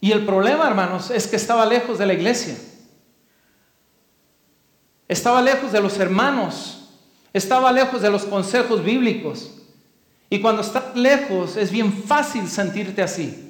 Y 0.00 0.12
el 0.12 0.24
problema, 0.24 0.66
hermanos, 0.66 1.10
es 1.10 1.26
que 1.26 1.36
estaba 1.36 1.66
lejos 1.66 1.98
de 1.98 2.06
la 2.06 2.12
iglesia. 2.12 2.56
Estaba 5.08 5.42
lejos 5.42 5.72
de 5.72 5.80
los 5.80 5.98
hermanos 5.98 6.78
estaba 7.32 7.72
lejos 7.72 8.02
de 8.02 8.10
los 8.10 8.24
consejos 8.24 8.82
bíblicos. 8.82 9.52
Y 10.30 10.40
cuando 10.40 10.62
estás 10.62 10.94
lejos 10.94 11.56
es 11.56 11.70
bien 11.70 11.92
fácil 11.92 12.48
sentirte 12.48 13.02
así. 13.02 13.44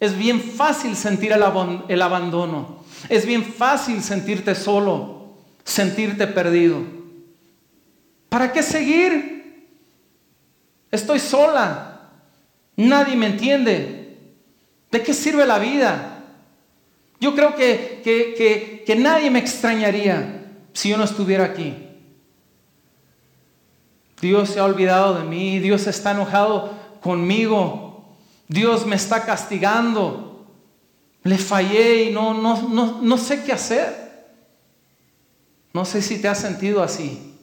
Es 0.00 0.16
bien 0.16 0.40
fácil 0.40 0.96
sentir 0.96 1.32
el, 1.32 1.42
el 1.88 2.02
abandono. 2.02 2.82
Es 3.08 3.26
bien 3.26 3.44
fácil 3.44 4.02
sentirte 4.02 4.54
solo, 4.54 5.21
sentirte 5.64 6.26
perdido. 6.26 6.82
¿Para 8.28 8.52
qué 8.52 8.62
seguir? 8.62 9.68
Estoy 10.90 11.18
sola. 11.18 12.10
Nadie 12.76 13.16
me 13.16 13.26
entiende. 13.26 14.18
¿De 14.90 15.02
qué 15.02 15.14
sirve 15.14 15.46
la 15.46 15.58
vida? 15.58 16.24
Yo 17.20 17.34
creo 17.34 17.54
que, 17.54 18.00
que, 18.04 18.82
que 18.86 18.96
nadie 18.96 19.30
me 19.30 19.38
extrañaría 19.38 20.42
si 20.72 20.88
yo 20.88 20.96
no 20.96 21.04
estuviera 21.04 21.44
aquí. 21.44 21.76
Dios 24.20 24.50
se 24.50 24.60
ha 24.60 24.64
olvidado 24.64 25.14
de 25.14 25.24
mí, 25.24 25.58
Dios 25.58 25.86
está 25.88 26.12
enojado 26.12 26.72
conmigo, 27.00 28.04
Dios 28.46 28.86
me 28.86 28.94
está 28.94 29.24
castigando, 29.24 30.46
le 31.24 31.38
fallé 31.38 32.04
y 32.04 32.12
no, 32.12 32.32
no, 32.32 32.68
no, 32.68 33.00
no 33.02 33.18
sé 33.18 33.42
qué 33.42 33.52
hacer. 33.52 34.01
No 35.72 35.84
sé 35.84 36.02
si 36.02 36.20
te 36.20 36.28
has 36.28 36.38
sentido 36.38 36.82
así, 36.82 37.34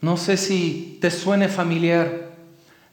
no 0.00 0.16
sé 0.16 0.36
si 0.36 0.98
te 1.00 1.10
suene 1.10 1.48
familiar. 1.48 2.30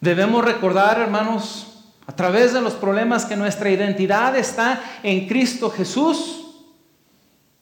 Debemos 0.02 0.46
recordar, 0.46 1.00
hermanos, 1.00 1.76
a 2.08 2.16
través 2.16 2.54
de 2.54 2.62
los 2.62 2.74
problemas 2.74 3.26
que 3.26 3.36
nuestra 3.36 3.70
identidad 3.70 4.36
está 4.38 4.82
en 5.02 5.28
Cristo 5.28 5.70
Jesús. 5.70 6.46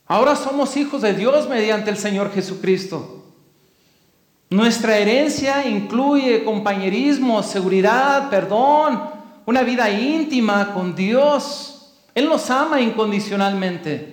Ahora 0.05 0.35
somos 0.35 0.75
hijos 0.75 1.01
de 1.01 1.13
Dios 1.13 1.47
mediante 1.47 1.89
el 1.89 1.97
Señor 1.97 2.31
Jesucristo. 2.33 3.23
Nuestra 4.49 4.97
herencia 4.97 5.65
incluye 5.67 6.43
compañerismo, 6.43 7.41
seguridad, 7.41 8.29
perdón, 8.29 9.01
una 9.45 9.63
vida 9.63 9.89
íntima 9.89 10.73
con 10.73 10.93
Dios. 10.93 11.93
Él 12.13 12.29
nos 12.29 12.49
ama 12.51 12.79
incondicionalmente. 12.79 14.12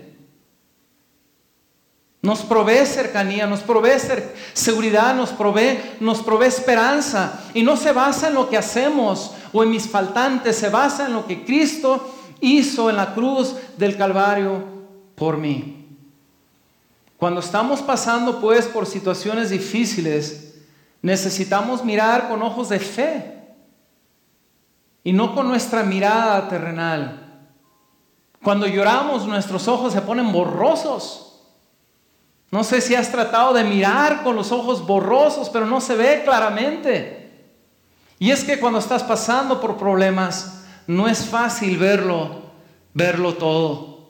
Nos 2.23 2.41
provee 2.41 2.85
cercanía, 2.85 3.47
nos 3.47 3.61
provee 3.61 3.99
seguridad, 4.53 5.15
nos 5.15 5.31
provee, 5.31 5.79
nos 6.01 6.21
provee 6.21 6.49
esperanza. 6.49 7.41
Y 7.55 7.63
no 7.63 7.77
se 7.77 7.93
basa 7.93 8.29
en 8.29 8.35
lo 8.35 8.49
que 8.49 8.59
hacemos 8.59 9.33
o 9.53 9.63
en 9.63 9.71
mis 9.71 9.89
faltantes, 9.89 10.57
se 10.57 10.69
basa 10.69 11.07
en 11.07 11.15
lo 11.15 11.27
que 11.27 11.45
Cristo 11.45 12.15
hizo 12.41 12.91
en 12.91 12.97
la 12.97 13.15
cruz 13.15 13.57
del 13.77 13.97
Calvario 13.97 14.65
por 15.15 15.39
mí. 15.39 15.87
Cuando 17.17 17.41
estamos 17.41 17.83
pasando 17.83 18.41
pues 18.41 18.67
por 18.67 18.87
situaciones 18.87 19.51
difíciles, 19.51 20.55
necesitamos 21.03 21.85
mirar 21.85 22.29
con 22.29 22.43
ojos 22.43 22.69
de 22.69 22.81
fe 22.81 23.41
y 25.05 25.13
no 25.13 25.35
con 25.35 25.49
nuestra 25.49 25.83
mirada 25.83 26.49
terrenal. 26.49 27.47
Cuando 28.43 28.67
lloramos 28.67 29.27
nuestros 29.27 29.69
ojos 29.69 29.93
se 29.93 30.01
ponen 30.03 30.33
borrosos. 30.33 31.30
No 32.51 32.65
sé 32.65 32.81
si 32.81 32.95
has 32.95 33.13
tratado 33.13 33.53
de 33.53 33.63
mirar 33.63 34.25
con 34.25 34.35
los 34.35 34.51
ojos 34.51 34.85
borrosos, 34.85 35.49
pero 35.51 35.67
no 35.67 35.81
se 35.81 35.95
ve 35.95 36.23
claramente. 36.25 37.31
Y 38.19 38.33
es 38.33 38.43
que 38.43 38.59
cuando 38.59 38.81
estás 38.81 39.05
pasando 39.05 39.61
por 39.61 39.77
problemas, 39.77 40.65
no 40.87 41.07
es 41.09 41.25
fácil 41.25 41.79
verlo, 41.79 42.43
verlo 42.93 43.35
todo. 43.35 44.09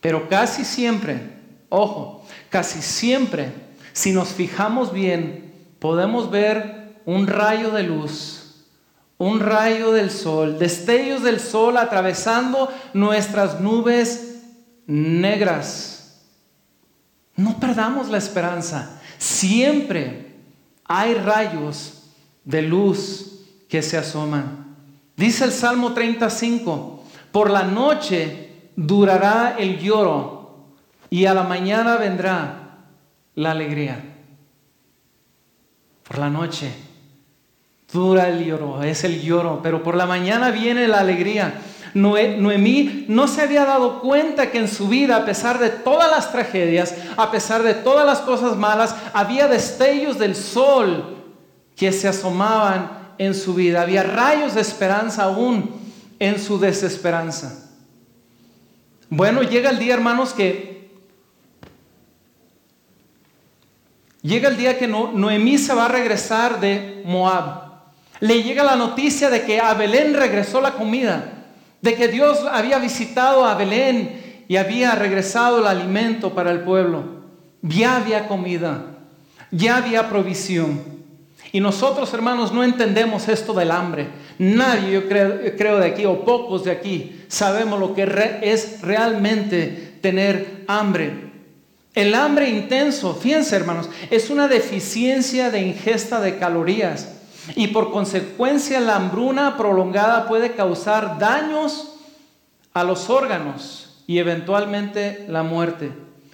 Pero 0.00 0.28
casi 0.28 0.64
siempre, 0.64 1.20
ojo, 1.68 2.24
casi 2.50 2.82
siempre, 2.82 3.52
si 3.92 4.12
nos 4.12 4.28
fijamos 4.28 4.92
bien, 4.92 5.54
podemos 5.78 6.30
ver 6.30 7.00
un 7.04 7.28
rayo 7.28 7.70
de 7.70 7.84
luz, 7.84 8.64
un 9.16 9.38
rayo 9.38 9.92
del 9.92 10.10
sol, 10.10 10.58
destellos 10.58 11.22
del 11.22 11.38
sol 11.38 11.76
atravesando 11.76 12.68
nuestras 12.92 13.60
nubes 13.60 14.42
negras 14.86 15.95
no 17.36 17.60
perdamos 17.60 18.08
la 18.08 18.18
esperanza. 18.18 19.00
Siempre 19.18 20.34
hay 20.84 21.14
rayos 21.14 22.04
de 22.44 22.62
luz 22.62 23.40
que 23.68 23.82
se 23.82 23.98
asoman. 23.98 24.76
Dice 25.16 25.44
el 25.44 25.52
Salmo 25.52 25.92
35, 25.92 27.04
por 27.32 27.50
la 27.50 27.62
noche 27.62 28.70
durará 28.76 29.56
el 29.58 29.78
lloro 29.78 30.66
y 31.10 31.26
a 31.26 31.34
la 31.34 31.42
mañana 31.42 31.96
vendrá 31.96 32.78
la 33.34 33.50
alegría. 33.52 34.02
Por 36.06 36.18
la 36.18 36.30
noche 36.30 36.72
dura 37.92 38.28
el 38.28 38.44
lloro, 38.44 38.82
es 38.82 39.04
el 39.04 39.22
lloro, 39.22 39.60
pero 39.62 39.82
por 39.82 39.96
la 39.96 40.06
mañana 40.06 40.50
viene 40.50 40.88
la 40.88 41.00
alegría. 41.00 41.60
Noemí 41.96 43.06
no 43.08 43.26
se 43.26 43.40
había 43.40 43.64
dado 43.64 44.00
cuenta 44.00 44.50
que 44.50 44.58
en 44.58 44.68
su 44.68 44.86
vida, 44.86 45.16
a 45.16 45.24
pesar 45.24 45.58
de 45.58 45.70
todas 45.70 46.10
las 46.10 46.30
tragedias, 46.30 46.94
a 47.16 47.30
pesar 47.30 47.62
de 47.62 47.72
todas 47.72 48.04
las 48.04 48.18
cosas 48.18 48.54
malas, 48.54 48.94
había 49.14 49.48
destellos 49.48 50.18
del 50.18 50.36
sol 50.36 51.24
que 51.74 51.92
se 51.92 52.06
asomaban 52.06 53.14
en 53.16 53.34
su 53.34 53.54
vida. 53.54 53.80
Había 53.80 54.02
rayos 54.02 54.54
de 54.54 54.60
esperanza 54.60 55.24
aún 55.24 55.70
en 56.18 56.38
su 56.38 56.58
desesperanza. 56.58 57.70
Bueno, 59.08 59.42
llega 59.42 59.70
el 59.70 59.78
día, 59.78 59.94
hermanos, 59.94 60.34
que 60.34 60.90
llega 64.20 64.50
el 64.50 64.58
día 64.58 64.78
que 64.78 64.86
Noemí 64.86 65.56
se 65.56 65.72
va 65.72 65.86
a 65.86 65.88
regresar 65.88 66.60
de 66.60 67.02
Moab. 67.06 67.64
Le 68.20 68.42
llega 68.42 68.62
la 68.64 68.76
noticia 68.76 69.30
de 69.30 69.46
que 69.46 69.60
a 69.60 69.72
Belén 69.72 70.12
regresó 70.12 70.60
la 70.60 70.74
comida 70.74 71.32
de 71.86 71.94
que 71.94 72.08
Dios 72.08 72.40
había 72.50 72.78
visitado 72.80 73.44
a 73.44 73.54
Belén 73.54 74.42
y 74.48 74.56
había 74.56 74.96
regresado 74.96 75.60
el 75.60 75.68
alimento 75.68 76.34
para 76.34 76.50
el 76.50 76.60
pueblo. 76.60 77.04
Ya 77.62 77.96
había 77.96 78.26
comida, 78.26 78.86
ya 79.52 79.76
había 79.76 80.08
provisión. 80.08 80.82
Y 81.52 81.60
nosotros, 81.60 82.12
hermanos, 82.12 82.52
no 82.52 82.64
entendemos 82.64 83.28
esto 83.28 83.54
del 83.54 83.70
hambre. 83.70 84.08
Nadie, 84.38 84.94
yo 84.94 85.08
creo, 85.08 85.78
de 85.78 85.86
aquí, 85.86 86.04
o 86.04 86.24
pocos 86.24 86.64
de 86.64 86.72
aquí, 86.72 87.22
sabemos 87.28 87.78
lo 87.78 87.94
que 87.94 88.02
es 88.42 88.82
realmente 88.82 89.98
tener 90.02 90.64
hambre. 90.66 91.12
El 91.94 92.16
hambre 92.16 92.50
intenso, 92.50 93.14
fíjense 93.14 93.54
hermanos, 93.54 93.88
es 94.10 94.28
una 94.28 94.48
deficiencia 94.48 95.50
de 95.52 95.62
ingesta 95.62 96.20
de 96.20 96.36
calorías 96.36 97.15
y 97.54 97.68
por 97.68 97.92
consecuencia 97.92 98.80
la 98.80 98.96
hambruna 98.96 99.56
prolongada 99.56 100.26
puede 100.26 100.54
causar 100.54 101.18
daños 101.18 101.94
a 102.74 102.84
los 102.84 103.08
órganos 103.08 104.02
y 104.06 104.18
eventualmente 104.18 105.24
la 105.28 105.42
muerte. 105.42 105.92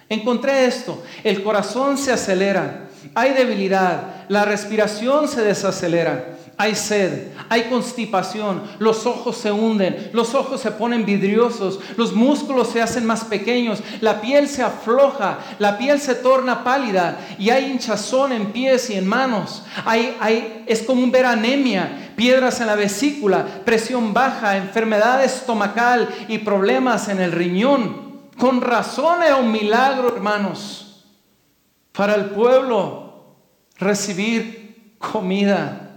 Encontré 0.09 0.67
esto, 0.67 1.03
el 1.25 1.43
corazón 1.43 1.97
se 1.97 2.13
acelera, 2.13 2.89
hay 3.15 3.33
debilidad, 3.33 4.27
la 4.29 4.45
respiración 4.45 5.29
se 5.29 5.43
desacelera, 5.43 6.37
hay 6.57 6.75
sed, 6.75 7.32
hay 7.53 7.65
constipación, 7.65 8.63
los 8.79 9.05
ojos 9.05 9.37
se 9.37 9.53
hunden, 9.53 10.09
los 10.15 10.35
ojos 10.35 10.63
se 10.63 10.71
ponen 10.71 11.05
vidriosos, 11.05 11.81
los 11.99 12.15
músculos 12.15 12.69
se 12.69 12.81
hacen 12.81 13.05
más 13.05 13.25
pequeños, 13.25 13.83
la 14.01 14.23
piel 14.23 14.49
se 14.49 14.63
afloja, 14.63 15.39
la 15.59 15.77
piel 15.77 16.01
se 16.01 16.15
torna 16.15 16.65
pálida 16.65 17.19
y 17.39 17.51
hay 17.51 17.71
hinchazón 17.71 18.33
en 18.33 18.53
pies 18.53 18.89
y 18.89 18.95
en 18.95 19.07
manos. 19.07 19.65
Hay, 19.85 20.17
hay, 20.19 20.65
es 20.67 20.83
común 20.83 21.11
ver 21.11 21.27
anemia, 21.27 22.15
piedras 22.17 22.59
en 22.63 22.69
la 22.69 22.75
vesícula, 22.75 23.45
presión 23.67 24.15
baja, 24.15 24.57
enfermedad 24.57 25.23
estomacal 25.23 26.09
y 26.29 26.39
problemas 26.39 27.11
en 27.11 27.21
el 27.21 27.33
riñón. 27.33 28.23
Con 28.39 28.63
razón 28.63 29.23
era 29.23 29.37
un 29.37 29.53
milagro, 29.53 30.09
hermanos, 30.09 31.05
para 31.93 32.15
el 32.15 32.31
pueblo 32.31 33.27
recibir 33.77 34.97
comida 34.99 35.92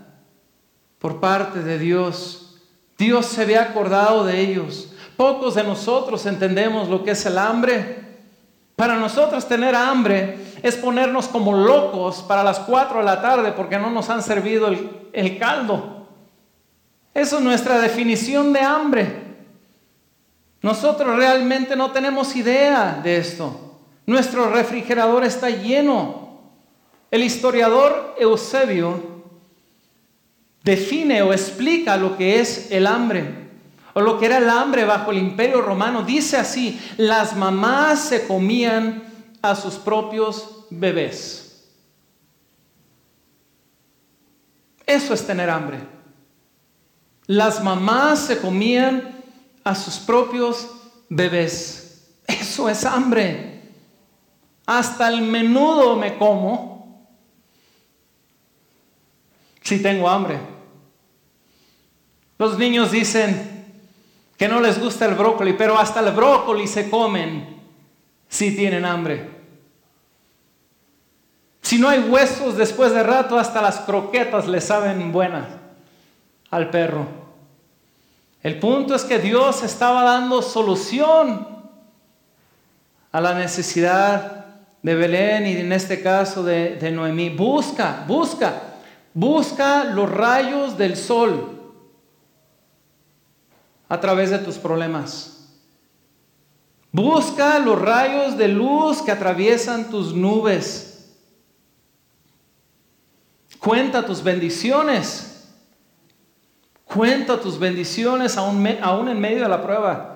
por 1.00 1.20
parte 1.20 1.60
de 1.60 1.78
Dios. 1.80 2.58
Dios 2.98 3.26
se 3.26 3.42
había 3.42 3.62
acordado 3.62 4.26
de 4.26 4.40
ellos. 4.40 4.94
Pocos 5.18 5.56
de 5.56 5.64
nosotros 5.64 6.26
entendemos 6.26 6.90
lo 6.90 7.04
que 7.04 7.12
es 7.12 7.26
el 7.26 7.38
hambre. 7.38 8.04
Para 8.76 8.96
nosotros 8.96 9.48
tener 9.48 9.76
hambre 9.76 10.38
es 10.62 10.76
ponernos 10.76 11.28
como 11.28 11.54
locos 11.54 12.24
para 12.28 12.44
las 12.44 12.60
4 12.60 13.00
de 13.00 13.06
la 13.06 13.22
tarde 13.22 13.54
porque 13.54 13.80
no 13.80 13.90
nos 13.90 14.10
han 14.10 14.22
servido 14.22 14.68
el, 14.68 14.90
el 15.14 15.38
caldo. 15.38 16.08
Eso 17.14 17.38
es 17.38 17.44
nuestra 17.44 17.80
definición 17.80 18.52
de 18.52 18.60
hambre. 18.60 19.24
Nosotros 20.62 21.16
realmente 21.16 21.76
no 21.76 21.92
tenemos 21.92 22.36
idea 22.36 23.00
de 23.02 23.18
esto. 23.18 23.78
Nuestro 24.06 24.50
refrigerador 24.50 25.24
está 25.24 25.50
lleno. 25.50 26.42
El 27.12 27.24
historiador 27.24 28.16
Eusebio 28.20 29.15
define 30.66 31.22
o 31.22 31.32
explica 31.32 31.96
lo 31.96 32.18
que 32.18 32.42
es 32.42 32.72
el 32.72 32.88
hambre 32.88 33.46
o 33.94 34.02
lo 34.02 34.20
que 34.20 34.26
era 34.26 34.40
el 34.40 34.50
hambre 34.50 34.84
bajo 34.84 35.12
el 35.12 35.20
imperio 35.20 35.62
romano. 35.62 36.04
Dice 36.04 36.36
así, 36.36 36.82
las 36.98 37.38
mamás 37.38 38.10
se 38.10 38.28
comían 38.28 39.04
a 39.42 39.56
sus 39.56 39.76
propios 39.76 40.66
bebés. 40.70 41.70
Eso 44.86 45.14
es 45.14 45.26
tener 45.26 45.50
hambre. 45.50 45.80
Las 47.28 47.64
mamás 47.64 48.20
se 48.20 48.40
comían 48.40 49.16
a 49.64 49.74
sus 49.74 49.96
propios 49.96 50.68
bebés. 51.08 52.12
Eso 52.28 52.68
es 52.68 52.84
hambre. 52.86 53.62
Hasta 54.66 55.08
el 55.08 55.22
menudo 55.22 55.96
me 55.96 56.18
como 56.18 57.08
si 59.62 59.82
tengo 59.82 60.10
hambre. 60.10 60.55
Los 62.38 62.58
niños 62.58 62.92
dicen 62.92 63.56
que 64.38 64.48
no 64.48 64.60
les 64.60 64.80
gusta 64.80 65.06
el 65.06 65.16
brócoli, 65.16 65.54
pero 65.54 65.78
hasta 65.78 66.02
el 66.02 66.14
brócoli 66.14 66.68
se 66.68 66.90
comen 66.90 67.56
si 68.28 68.56
tienen 68.56 68.86
hambre. 68.86 69.30
Si 71.62 71.80
no 71.80 71.88
hay 71.88 72.00
huesos 72.00 72.58
después 72.58 72.94
de 72.94 73.04
rato, 73.04 73.40
hasta 73.40 73.62
las 73.62 73.80
croquetas 73.80 74.48
le 74.48 74.62
saben 74.62 75.12
buenas 75.12 75.48
al 76.52 76.70
perro. 76.70 77.08
El 78.44 78.60
punto 78.60 78.94
es 78.94 79.04
que 79.04 79.18
Dios 79.18 79.64
estaba 79.64 80.04
dando 80.04 80.42
solución 80.42 81.48
a 83.12 83.22
la 83.22 83.34
necesidad 83.34 84.46
de 84.84 84.94
Belén 84.94 85.48
y 85.48 85.58
en 85.58 85.72
este 85.72 86.04
caso 86.04 86.44
de, 86.44 86.76
de 86.76 86.92
Noemí. 86.92 87.30
Busca, 87.30 88.04
busca, 88.06 88.62
busca 89.14 89.86
los 89.86 90.12
rayos 90.12 90.78
del 90.78 90.96
sol 90.96 91.55
a 93.88 94.00
través 94.00 94.32
de 94.32 94.40
tus 94.40 94.58
problemas. 94.58 95.50
Busca 96.92 97.60
los 97.60 97.80
rayos 97.82 98.38
de 98.38 98.48
luz 98.48 99.02
que 99.02 99.12
atraviesan 99.12 99.90
tus 99.90 100.14
nubes. 100.14 101.14
Cuenta 103.60 104.06
tus 104.06 104.24
bendiciones. 104.24 105.50
Cuenta 106.86 107.40
tus 107.40 107.60
bendiciones 107.60 108.38
aún, 108.38 108.66
aún 108.82 109.10
en 109.10 109.20
medio 109.20 109.44
de 109.44 109.50
la 109.50 109.62
prueba. 109.62 110.16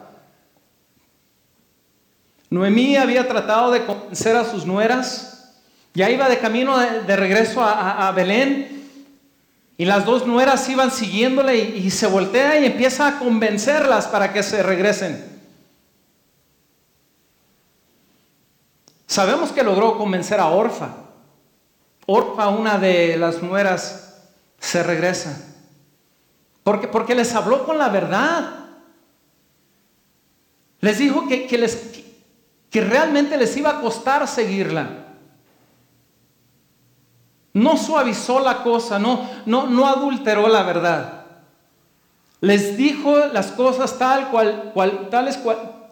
Noemí 2.49 2.95
había 2.95 3.27
tratado 3.27 3.71
de 3.71 3.85
convencer 3.85 4.35
a 4.35 4.43
sus 4.43 4.65
nueras, 4.65 5.59
ya 5.93 6.09
iba 6.09 6.27
de 6.27 6.39
camino 6.39 6.77
de, 6.79 7.15
regreso 7.15 7.63
a, 7.63 8.11
Belén, 8.11 8.78
y 9.79 9.85
las 9.85 10.03
dos 10.03 10.27
nueras 10.27 10.67
iban 10.67 10.91
siguiéndole 10.91 11.55
y, 11.55 11.89
se 11.89 12.05
voltea 12.05 12.59
y 12.59 12.65
empieza 12.65 13.07
a 13.07 13.17
convencerlas 13.17 14.07
para 14.07 14.33
que 14.33 14.43
se 14.43 14.61
regresen. 14.61 15.39
Sabemos 19.07 19.53
que 19.53 19.63
logró 19.63 19.97
convencer 19.97 20.41
a 20.41 20.47
Orfa. 20.47 20.89
Orfa, 22.07 22.49
una 22.49 22.77
de 22.77 23.15
las 23.15 23.41
nueras, 23.41 24.19
se 24.59 24.83
regresa. 24.83 25.45
Porque, 26.61 26.89
porque 26.89 27.15
les 27.15 27.33
habló 27.33 27.65
con 27.65 27.77
la 27.77 27.87
verdad. 27.87 28.65
Les 30.81 30.97
dijo 30.97 31.25
que, 31.25 31.47
que, 31.47 31.57
les, 31.57 32.03
que 32.69 32.81
realmente 32.81 33.37
les 33.37 33.55
iba 33.55 33.69
a 33.69 33.79
costar 33.79 34.27
seguirla. 34.27 34.98
No 37.53 37.77
suavizó 37.77 38.39
la 38.39 38.63
cosa, 38.63 38.99
no, 38.99 39.27
no, 39.45 39.67
no 39.67 39.87
adulteró 39.87 40.47
la 40.47 40.63
verdad. 40.63 41.25
Les 42.41 42.77
dijo 42.77 43.15
las 43.33 43.47
cosas 43.47 43.97
tal 43.97 44.29
cual, 44.29 44.73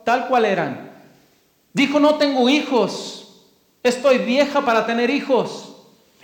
tal 0.04 0.28
cual 0.28 0.46
eran. 0.46 0.92
Dijo, 1.74 2.00
no 2.00 2.16
tengo 2.16 2.48
hijos, 2.48 3.44
estoy 3.84 4.20
vieja 4.20 4.62
para 4.62 4.86
tener 4.86 5.10
hijos. 5.10 5.76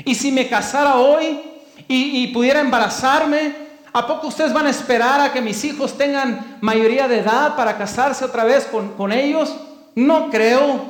Y 0.05 0.15
si 0.15 0.31
me 0.31 0.47
casara 0.47 0.97
hoy 0.97 1.41
y 1.88 2.27
pudiera 2.27 2.61
embarazarme, 2.61 3.63
¿A 3.95 4.07
poco 4.07 4.27
ustedes 4.27 4.51
van 4.51 4.65
a 4.65 4.71
esperar 4.71 5.21
a 5.21 5.31
que 5.31 5.39
mis 5.39 5.63
hijos 5.63 5.95
tengan 5.95 6.57
mayoría 6.61 7.07
de 7.07 7.19
edad 7.19 7.55
para 7.55 7.77
casarse 7.77 8.25
otra 8.25 8.43
vez 8.43 8.65
con, 8.65 9.11
ellos? 9.11 9.55
No 9.93 10.31
creo. 10.31 10.81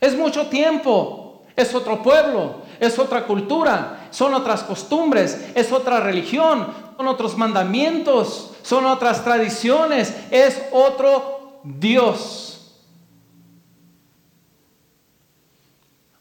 Es 0.00 0.16
mucho 0.16 0.46
tiempo. 0.46 1.42
Es 1.56 1.74
otro 1.74 2.00
pueblo. 2.00 2.62
Es 2.80 2.98
otra 2.98 3.26
cultura. 3.26 4.08
Son 4.10 4.34
otras 4.34 4.64
costumbres. 4.64 5.52
Es 5.54 5.70
otra 5.70 6.00
religión. 6.00 6.66
Son 6.96 7.06
otros 7.06 7.36
mandamientos. 7.36 8.52
Son 8.62 8.86
otras 8.86 9.22
tradiciones. 9.22 10.12
Es 10.30 10.60
otro 10.72 11.60
Dios. 11.62 12.80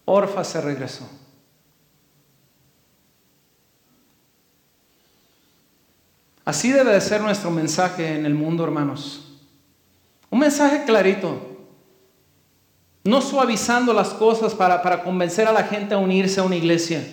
Orfa 0.06 0.44
se 0.44 0.60
regresó. 0.60 1.08
Así 6.44 6.72
debe 6.72 6.92
de 6.94 7.00
ser 7.00 7.22
nuestro 7.22 7.52
mensaje 7.52 8.16
en 8.16 8.26
el 8.26 8.34
mundo, 8.34 8.64
hermanos. 8.64 9.38
Un 10.32 10.40
mensaje 10.40 10.84
clarito. 10.84 11.49
No 13.10 13.24
suavizando 13.24 13.92
las 13.92 14.10
cosas 14.10 14.54
para, 14.54 14.84
para 14.84 15.02
convencer 15.02 15.48
a 15.48 15.52
la 15.52 15.64
gente 15.64 15.96
a 15.96 15.98
unirse 15.98 16.40
a 16.40 16.44
una 16.44 16.56
iglesia. 16.56 17.04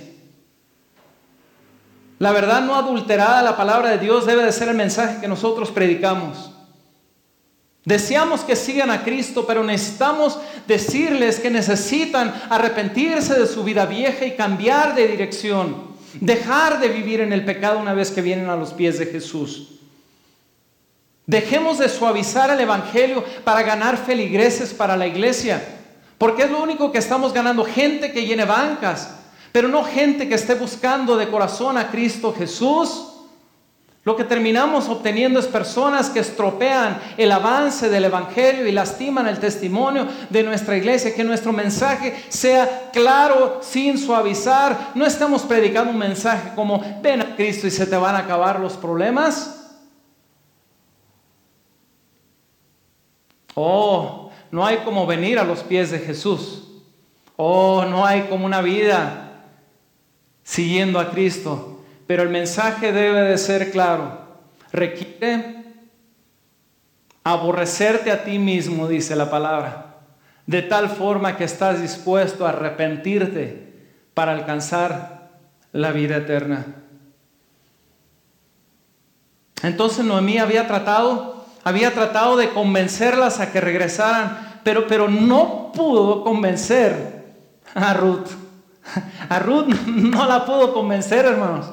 La 2.18 2.32
verdad 2.32 2.60
no 2.60 2.74
adulterada, 2.74 3.40
la 3.40 3.56
palabra 3.56 3.88
de 3.88 3.98
Dios 3.98 4.26
debe 4.26 4.44
de 4.44 4.52
ser 4.52 4.68
el 4.68 4.76
mensaje 4.76 5.22
que 5.22 5.26
nosotros 5.26 5.70
predicamos. 5.70 6.50
Deseamos 7.86 8.42
que 8.42 8.56
sigan 8.56 8.90
a 8.90 9.04
Cristo, 9.04 9.46
pero 9.46 9.64
necesitamos 9.64 10.38
decirles 10.68 11.40
que 11.40 11.50
necesitan 11.50 12.42
arrepentirse 12.50 13.32
de 13.32 13.46
su 13.46 13.64
vida 13.64 13.86
vieja 13.86 14.26
y 14.26 14.36
cambiar 14.36 14.94
de 14.94 15.08
dirección. 15.08 15.96
Dejar 16.20 16.78
de 16.78 16.88
vivir 16.88 17.22
en 17.22 17.32
el 17.32 17.46
pecado 17.46 17.78
una 17.78 17.94
vez 17.94 18.10
que 18.10 18.20
vienen 18.20 18.50
a 18.50 18.56
los 18.56 18.74
pies 18.74 18.98
de 18.98 19.06
Jesús. 19.06 19.80
Dejemos 21.24 21.78
de 21.78 21.88
suavizar 21.88 22.50
el 22.50 22.60
Evangelio 22.60 23.24
para 23.44 23.62
ganar 23.62 23.96
feligreses 23.96 24.74
para 24.74 24.94
la 24.94 25.06
iglesia. 25.06 25.75
Porque 26.18 26.44
es 26.44 26.50
lo 26.50 26.62
único 26.62 26.92
que 26.92 26.98
estamos 26.98 27.32
ganando. 27.32 27.64
Gente 27.64 28.12
que 28.12 28.26
llene 28.26 28.44
bancas. 28.44 29.16
Pero 29.52 29.68
no 29.68 29.84
gente 29.84 30.28
que 30.28 30.34
esté 30.34 30.54
buscando 30.54 31.16
de 31.16 31.28
corazón 31.28 31.78
a 31.78 31.90
Cristo 31.90 32.34
Jesús. 32.36 33.12
Lo 34.04 34.14
que 34.14 34.22
terminamos 34.22 34.88
obteniendo 34.88 35.40
es 35.40 35.46
personas 35.46 36.10
que 36.10 36.20
estropean 36.20 37.00
el 37.16 37.32
avance 37.32 37.88
del 37.88 38.04
Evangelio 38.04 38.66
y 38.66 38.72
lastiman 38.72 39.26
el 39.26 39.40
testimonio 39.40 40.06
de 40.30 40.42
nuestra 40.44 40.76
iglesia. 40.76 41.14
Que 41.14 41.24
nuestro 41.24 41.52
mensaje 41.52 42.24
sea 42.28 42.90
claro, 42.92 43.60
sin 43.62 43.98
suavizar. 43.98 44.92
No 44.94 45.04
estamos 45.04 45.42
predicando 45.42 45.90
un 45.90 45.98
mensaje 45.98 46.52
como 46.54 46.82
ven 47.02 47.20
a 47.20 47.34
Cristo 47.34 47.66
y 47.66 47.70
se 47.70 47.86
te 47.86 47.96
van 47.96 48.14
a 48.14 48.20
acabar 48.20 48.60
los 48.60 48.74
problemas. 48.74 49.56
Oh, 53.54 54.25
no 54.50 54.64
hay 54.64 54.78
como 54.78 55.06
venir 55.06 55.38
a 55.38 55.44
los 55.44 55.60
pies 55.60 55.90
de 55.90 55.98
Jesús. 55.98 56.64
Oh, 57.36 57.84
no 57.84 58.06
hay 58.06 58.22
como 58.22 58.46
una 58.46 58.62
vida 58.62 59.42
siguiendo 60.42 60.98
a 60.98 61.10
Cristo. 61.10 61.82
Pero 62.06 62.22
el 62.22 62.28
mensaje 62.28 62.92
debe 62.92 63.22
de 63.22 63.38
ser 63.38 63.70
claro. 63.70 64.26
Requiere 64.72 65.64
aborrecerte 67.24 68.12
a 68.12 68.22
ti 68.22 68.38
mismo, 68.38 68.86
dice 68.86 69.16
la 69.16 69.28
palabra, 69.28 69.96
de 70.46 70.62
tal 70.62 70.88
forma 70.88 71.36
que 71.36 71.42
estás 71.42 71.82
dispuesto 71.82 72.46
a 72.46 72.50
arrepentirte 72.50 73.66
para 74.14 74.30
alcanzar 74.30 75.30
la 75.72 75.90
vida 75.90 76.18
eterna. 76.18 76.66
Entonces 79.64 80.04
Noemí 80.04 80.38
había 80.38 80.68
tratado, 80.68 81.35
había 81.66 81.92
tratado 81.92 82.36
de 82.36 82.50
convencerlas 82.50 83.40
a 83.40 83.50
que 83.50 83.60
regresaran, 83.60 84.60
pero, 84.62 84.86
pero 84.86 85.08
no 85.08 85.72
pudo 85.74 86.22
convencer 86.22 87.34
a 87.74 87.92
Ruth. 87.92 88.28
A 89.28 89.40
Ruth 89.40 89.66
no 89.86 90.28
la 90.28 90.46
pudo 90.46 90.72
convencer, 90.72 91.24
hermanos. 91.24 91.66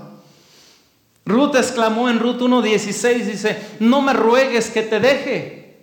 Ruth 1.28 1.54
exclamó 1.58 2.10
en 2.10 2.18
Ruth 2.18 2.42
1.16, 2.42 3.18
dice, 3.24 3.62
no 3.80 4.02
me 4.02 4.14
ruegues 4.14 4.72
que 4.72 4.82
te 4.82 5.00
deje 5.00 5.78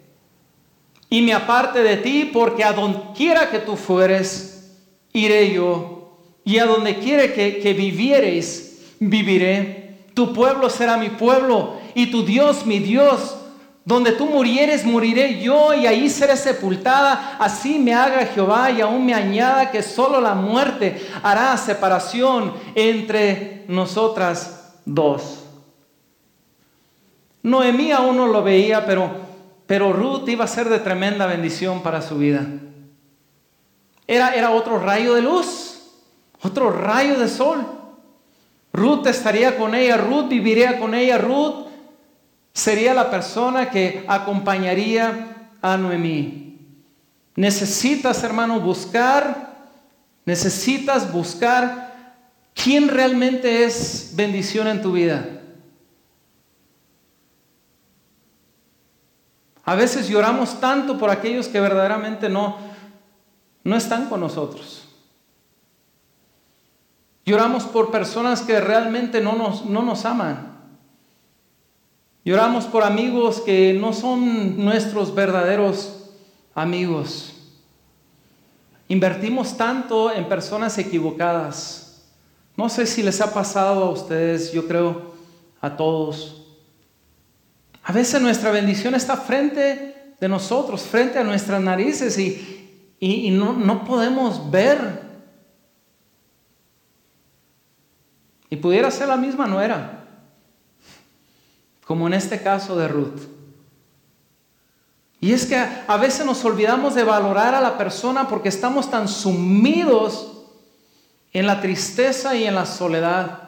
y 1.09 1.23
me 1.23 1.33
aparte 1.33 1.81
de 1.85 1.97
ti, 1.99 2.29
porque 2.33 2.65
a 2.65 2.73
donde 2.73 2.99
quiera 3.17 3.49
que 3.49 3.61
tú 3.61 3.77
fueres, 3.77 4.73
iré 5.13 5.53
yo, 5.53 6.19
y 6.45 6.59
a 6.59 6.67
donde 6.67 6.99
quiera 6.99 7.33
que, 7.33 7.61
que 7.61 7.75
vivieres, 7.75 8.89
viviré. 8.99 9.99
Tu 10.15 10.33
pueblo 10.33 10.69
será 10.69 10.97
mi 10.97 11.11
pueblo, 11.11 11.75
y 11.95 12.11
tu 12.11 12.25
Dios 12.25 12.67
mi 12.67 12.81
Dios. 12.81 13.37
Donde 13.85 14.13
tú 14.13 14.27
murieres, 14.27 14.85
moriré 14.85 15.41
yo, 15.41 15.73
y 15.75 15.87
ahí 15.87 16.11
seré 16.11 16.37
sepultada. 16.37 17.37
Así 17.39 17.79
me 17.79 17.95
haga 17.95 18.27
Jehová, 18.27 18.71
y 18.71 18.81
aún 18.81 19.07
me 19.07 19.15
añada 19.15 19.71
que 19.71 19.83
solo 19.83 20.21
la 20.21 20.35
muerte 20.35 21.09
hará 21.23 21.57
separación 21.57 22.53
entre 22.75 23.65
nosotras 23.69 24.75
dos. 24.85 25.45
Noemí 27.43 27.91
aún 27.91 28.17
no 28.17 28.27
lo 28.27 28.43
veía, 28.43 28.85
pero, 28.85 29.11
pero 29.67 29.93
Ruth 29.93 30.29
iba 30.29 30.45
a 30.45 30.49
ser 30.49 30.69
de 30.69 30.79
tremenda 30.79 31.27
bendición 31.27 31.83
para 31.83 32.03
su 32.03 32.19
vida. 32.19 32.47
Era, 34.07 34.35
era 34.35 34.51
otro 34.51 34.79
rayo 34.79 35.15
de 35.15 35.23
luz, 35.23 35.81
otro 36.43 36.71
rayo 36.71 37.19
de 37.19 37.29
sol. 37.29 37.65
Ruth 38.73 39.07
estaría 39.07 39.57
con 39.57 39.75
ella, 39.75 39.97
Ruth 39.97 40.29
viviría 40.29 40.79
con 40.79 40.95
ella, 40.95 41.17
Ruth 41.17 41.70
sería 42.53 42.95
la 42.95 43.11
persona 43.11 43.71
que 43.71 44.05
acompañaría 44.09 45.51
a 45.63 45.77
Noemí. 45.77 46.59
Necesitas, 47.37 48.23
hermano, 48.25 48.61
buscar, 48.61 49.57
necesitas 50.25 51.13
buscar 51.13 51.91
¿Quién 52.63 52.89
realmente 52.89 53.65
es 53.65 54.13
bendición 54.15 54.67
en 54.67 54.83
tu 54.83 54.93
vida? 54.93 55.41
A 59.65 59.75
veces 59.75 60.09
lloramos 60.09 60.61
tanto 60.61 60.99
por 60.99 61.11
aquellos 61.11 61.49
que 61.49 61.61
verdaderamente 61.61 62.29
no, 62.29 62.59
no 63.65 63.77
están 63.77 64.09
con 64.09 64.21
nosotros. 64.21 64.89
Lloramos 67.25 67.65
por 67.65 67.91
personas 67.91 68.43
que 68.43 68.61
realmente 68.61 69.21
no 69.21 69.35
nos, 69.35 69.65
no 69.65 69.83
nos 69.83 70.05
aman. 70.05 70.50
Lloramos 72.25 72.67
por 72.67 72.83
amigos 72.83 73.41
que 73.41 73.73
no 73.81 73.93
son 73.93 74.63
nuestros 74.63 75.15
verdaderos 75.15 76.11
amigos. 76.55 77.33
Invertimos 78.89 79.57
tanto 79.57 80.13
en 80.13 80.29
personas 80.29 80.77
equivocadas. 80.77 82.05
No 82.57 82.69
sé 82.69 82.87
si 82.87 83.03
les 83.03 83.21
ha 83.21 83.33
pasado 83.33 83.85
a 83.85 83.91
ustedes, 83.91 84.53
yo 84.53 84.67
creo 84.67 85.15
a 85.61 85.77
todos. 85.77 86.45
A 87.85 87.93
veces 87.93 88.21
nuestra 88.21 88.51
bendición 88.51 88.95
está 88.95 89.17
frente 89.17 90.15
de 90.21 90.29
nosotros, 90.29 90.83
frente 90.83 91.19
a 91.19 91.25
nuestras 91.25 91.63
narices 91.63 92.19
y, 92.19 93.31
no, 93.31 93.55
no 93.55 93.85
podemos 93.85 94.51
ver. 94.51 95.09
Y 98.51 98.57
pudiera 98.57 98.91
ser 98.91 99.09
la 99.09 99.17
misma 99.17 99.47
nuera, 99.47 100.00
como 101.91 102.07
en 102.07 102.15
este 102.15 102.41
caso 102.41 102.77
de 102.77 102.87
Ruth. 102.87 103.21
Y 105.21 105.33
es 105.33 105.45
que 105.45 105.57
a 105.57 105.97
veces 105.97 106.25
nos 106.25 106.45
olvidamos 106.45 106.95
de 106.95 107.03
valorar 107.03 107.53
a 107.53 107.61
la 107.61 107.77
persona 107.77 108.29
porque 108.29 108.49
estamos 108.49 108.89
tan 108.93 109.09
sumidos 109.09 110.31
en 111.33 111.49
la 111.49 111.61
tristeza 111.61 112.37
y 112.37 112.45
en 112.45 112.55
la 112.55 112.65
soledad 112.65 113.41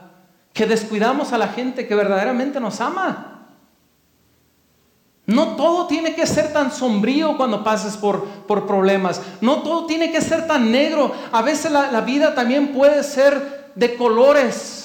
que 0.53 0.67
descuidamos 0.67 1.33
a 1.33 1.39
la 1.39 1.47
gente 1.47 1.87
que 1.87 1.95
verdaderamente 1.95 2.59
nos 2.59 2.81
ama. 2.81 3.47
No 5.25 5.55
todo 5.55 5.87
tiene 5.87 6.17
que 6.17 6.27
ser 6.27 6.53
tan 6.53 6.73
sombrío 6.73 7.37
cuando 7.37 7.63
pases 7.63 7.97
por, 7.97 8.25
por 8.25 8.67
problemas. 8.67 9.23
No 9.41 9.63
todo 9.63 9.87
tiene 9.87 10.11
que 10.11 10.21
ser 10.21 10.49
tan 10.49 10.73
negro. 10.73 11.15
A 11.31 11.43
veces 11.43 11.71
la, 11.71 12.01
vida 12.01 12.35
también 12.35 12.73
puede 12.73 13.05
ser 13.05 13.71
de 13.77 13.95
colores. 13.95 14.82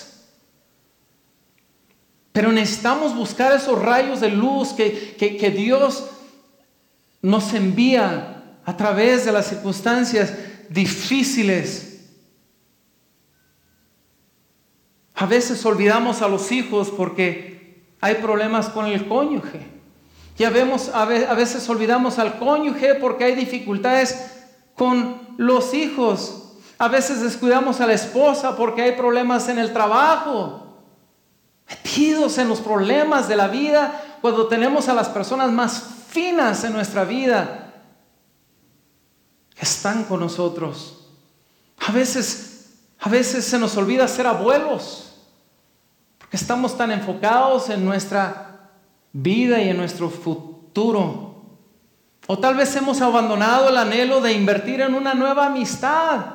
Pero 2.37 2.51
necesitamos 2.51 3.15
buscar 3.15 3.51
esos 3.51 3.81
rayos 3.81 4.19
de 4.21 4.29
luz 4.29 4.71
que, 4.73 5.15
que 5.17 5.49
Dios 5.49 6.03
nos 7.19 7.51
envía 7.55 8.59
a 8.63 8.77
través 8.77 9.25
de 9.25 9.31
las 9.31 9.47
circunstancias 9.47 10.35
difíciles. 10.69 12.11
A 15.15 15.25
veces 15.25 15.65
olvidamos 15.65 16.21
a 16.21 16.27
los 16.27 16.51
hijos 16.51 16.91
porque 16.95 17.81
hay 18.01 18.13
problemas 18.21 18.69
con 18.69 18.85
el 18.85 19.07
cónyuge. 19.07 19.61
Ya 20.37 20.51
vemos, 20.51 20.91
a 20.93 21.05
veces 21.05 21.67
olvidamos 21.67 22.19
al 22.19 22.37
cónyuge 22.37 22.93
porque 22.93 23.23
hay 23.23 23.33
dificultades 23.33 24.43
con 24.75 25.21
los 25.37 25.73
hijos. 25.73 26.53
A 26.77 26.87
veces 26.87 27.19
descuidamos 27.19 27.81
a 27.81 27.87
la 27.87 27.93
esposa 27.93 28.55
porque 28.55 28.83
hay 28.83 28.91
problemas 28.91 29.49
en 29.49 29.57
el 29.57 29.73
trabajo. 29.73 30.66
Metidos 31.69 32.37
en 32.37 32.47
los 32.47 32.61
problemas 32.61 33.27
de 33.27 33.35
la 33.35 33.47
vida 33.47 34.19
cuando 34.21 34.47
tenemos 34.47 34.87
a 34.87 34.93
las 34.93 35.09
personas 35.09 35.51
más 35.51 35.83
finas 36.09 36.63
en 36.63 36.73
nuestra 36.73 37.03
vida 37.03 37.73
que 39.53 39.63
están 39.63 40.05
con 40.05 40.19
nosotros. 40.19 41.07
A 41.85 41.91
veces, 41.91 42.73
a 42.99 43.09
veces 43.09 43.45
se 43.45 43.59
nos 43.59 43.75
olvida 43.75 44.07
ser 44.07 44.27
abuelos 44.27 45.07
porque 46.27 46.37
estamos 46.37 46.77
tan 46.77 46.91
enfocados 46.91 47.69
en 47.69 47.85
nuestra 47.85 48.71
vida 49.13 49.61
y 49.61 49.69
en 49.69 49.77
nuestro 49.77 50.09
futuro. 50.09 51.41
O 52.27 52.37
tal 52.37 52.55
vez 52.55 52.75
hemos 52.75 52.99
abandonado 52.99 53.69
el 53.69 53.77
anhelo 53.77 54.19
de 54.19 54.33
invertir 54.33 54.81
en 54.81 54.93
una 54.93 55.13
nueva 55.13 55.45
amistad 55.45 56.25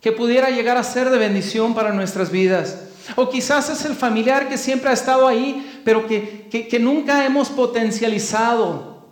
que 0.00 0.12
pudiera 0.12 0.48
llegar 0.48 0.78
a 0.78 0.84
ser 0.84 1.10
de 1.10 1.18
bendición 1.18 1.74
para 1.74 1.92
nuestras 1.92 2.30
vidas. 2.30 2.85
O 3.14 3.28
quizás 3.28 3.70
es 3.70 3.84
el 3.84 3.94
familiar 3.94 4.48
que 4.48 4.58
siempre 4.58 4.90
ha 4.90 4.94
estado 4.94 5.28
ahí, 5.28 5.80
pero 5.84 6.06
que, 6.06 6.48
que 6.50 6.78
nunca 6.80 7.24
hemos 7.24 7.48
potencializado 7.50 9.06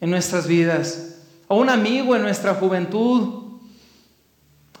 en 0.00 0.10
nuestras 0.10 0.46
vidas. 0.46 1.18
O 1.48 1.56
un 1.56 1.68
amigo 1.68 2.16
en 2.16 2.22
nuestra 2.22 2.54
juventud 2.54 3.44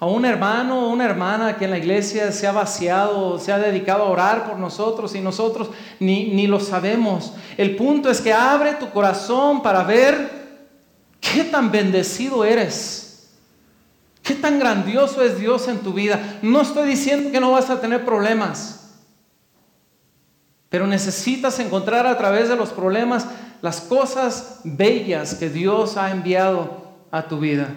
a 0.00 0.06
un 0.06 0.24
hermano 0.24 0.86
o 0.86 0.90
una 0.90 1.04
hermana 1.04 1.56
que 1.56 1.64
en 1.64 1.70
la 1.70 1.78
iglesia 1.78 2.32
se 2.32 2.46
ha 2.46 2.52
vaciado, 2.52 3.38
se 3.38 3.52
ha 3.52 3.58
dedicado 3.58 4.02
a 4.02 4.10
orar 4.10 4.46
por 4.46 4.58
nosotros 4.58 5.14
y 5.14 5.20
nosotros 5.20 5.70
ni, 6.00 6.26
ni 6.34 6.46
lo 6.46 6.60
sabemos. 6.60 7.32
El 7.56 7.76
punto 7.76 8.10
es 8.10 8.20
que 8.20 8.32
abre 8.32 8.74
tu 8.74 8.90
corazón 8.90 9.62
para 9.62 9.82
ver 9.84 10.30
qué 11.20 11.44
tan 11.44 11.70
bendecido 11.70 12.44
eres. 12.44 13.03
Qué 14.24 14.34
tan 14.34 14.58
grandioso 14.58 15.22
es 15.22 15.38
Dios 15.38 15.68
en 15.68 15.80
tu 15.80 15.92
vida. 15.92 16.38
No 16.40 16.62
estoy 16.62 16.88
diciendo 16.88 17.30
que 17.30 17.40
no 17.40 17.52
vas 17.52 17.68
a 17.68 17.78
tener 17.82 18.06
problemas, 18.06 18.94
pero 20.70 20.86
necesitas 20.86 21.58
encontrar 21.58 22.06
a 22.06 22.16
través 22.16 22.48
de 22.48 22.56
los 22.56 22.70
problemas 22.70 23.26
las 23.60 23.82
cosas 23.82 24.60
bellas 24.64 25.34
que 25.34 25.50
Dios 25.50 25.98
ha 25.98 26.10
enviado 26.10 26.88
a 27.10 27.28
tu 27.28 27.38
vida. 27.38 27.68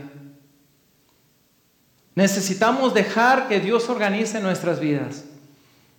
Necesitamos 2.15 2.93
dejar 2.93 3.49
que 3.49 3.59
Dios 3.59 3.89
organice 3.89 4.39
nuestras 4.39 4.79
vidas. 4.79 5.25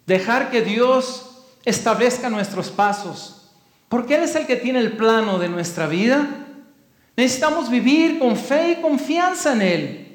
Dejar 0.07 0.51
que 0.51 0.63
Dios 0.63 1.45
establezca 1.67 2.31
nuestros 2.31 2.71
pasos. 2.71 3.51
Porque 3.91 4.15
Él 4.15 4.23
es 4.23 4.35
el 4.35 4.47
que 4.47 4.57
tiene 4.57 4.79
el 4.79 4.97
plano 4.97 5.39
de 5.39 5.51
nuestra 5.51 5.87
vida. 5.87 6.27
Necesitamos 7.19 7.69
vivir 7.69 8.19
con 8.19 8.35
fe 8.35 8.79
y 8.79 8.81
confianza 8.81 9.53
en 9.53 9.63
Él. 9.63 10.08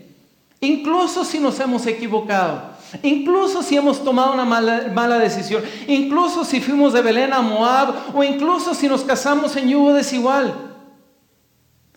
Incluso 0.63 1.25
si 1.25 1.39
nos 1.39 1.59
hemos 1.59 1.85
equivocado. 1.87 2.71
Incluso 3.01 3.61
si 3.61 3.75
hemos 3.75 4.01
tomado 4.01 4.33
una 4.33 4.45
mala, 4.45 5.19
decisión, 5.19 5.61
incluso 5.87 6.45
si 6.45 6.61
fuimos 6.61 6.93
de 6.93 7.01
Belén 7.01 7.33
a 7.33 7.41
Moab, 7.41 8.15
o 8.15 8.23
incluso 8.23 8.73
si 8.73 8.87
nos 8.87 9.01
casamos 9.01 9.57
en 9.57 9.67
yugo 9.67 9.93
desigual, 9.93 10.73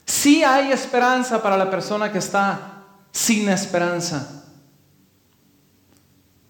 sí 0.05 0.43
hay 0.43 0.73
esperanza 0.73 1.41
para 1.41 1.57
la 1.57 1.71
persona 1.71 2.11
que 2.11 2.19
está 2.19 2.83
sin 3.13 3.49
esperanza. 3.49 4.45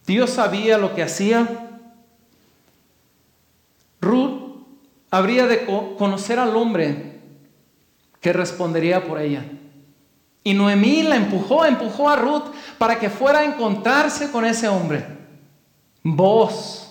Dios 0.07 0.31
sabía 0.31 0.79
lo 0.79 0.95
que 0.95 1.03
hacía. 1.03 1.69
Ruth 4.01 4.65
habría 5.11 5.47
de 5.47 5.67
conocer 5.99 6.39
al 6.39 6.57
hombre 6.57 7.21
que 8.23 8.33
respondería 8.33 9.05
por 9.05 9.21
ella. 9.21 9.45
Y 10.47 10.55
Noemí 10.55 11.03
la 11.03 11.17
empujó, 11.17 11.65
empujó 11.65 12.09
a 12.09 12.15
Ruth 12.15 12.45
para 12.79 13.01
que 13.01 13.11
fuera 13.11 13.41
a 13.41 13.45
encontrarse 13.45 14.31
con 14.31 14.45
ese 14.45 14.69
hombre. 14.69 15.05
Vos, 16.05 16.89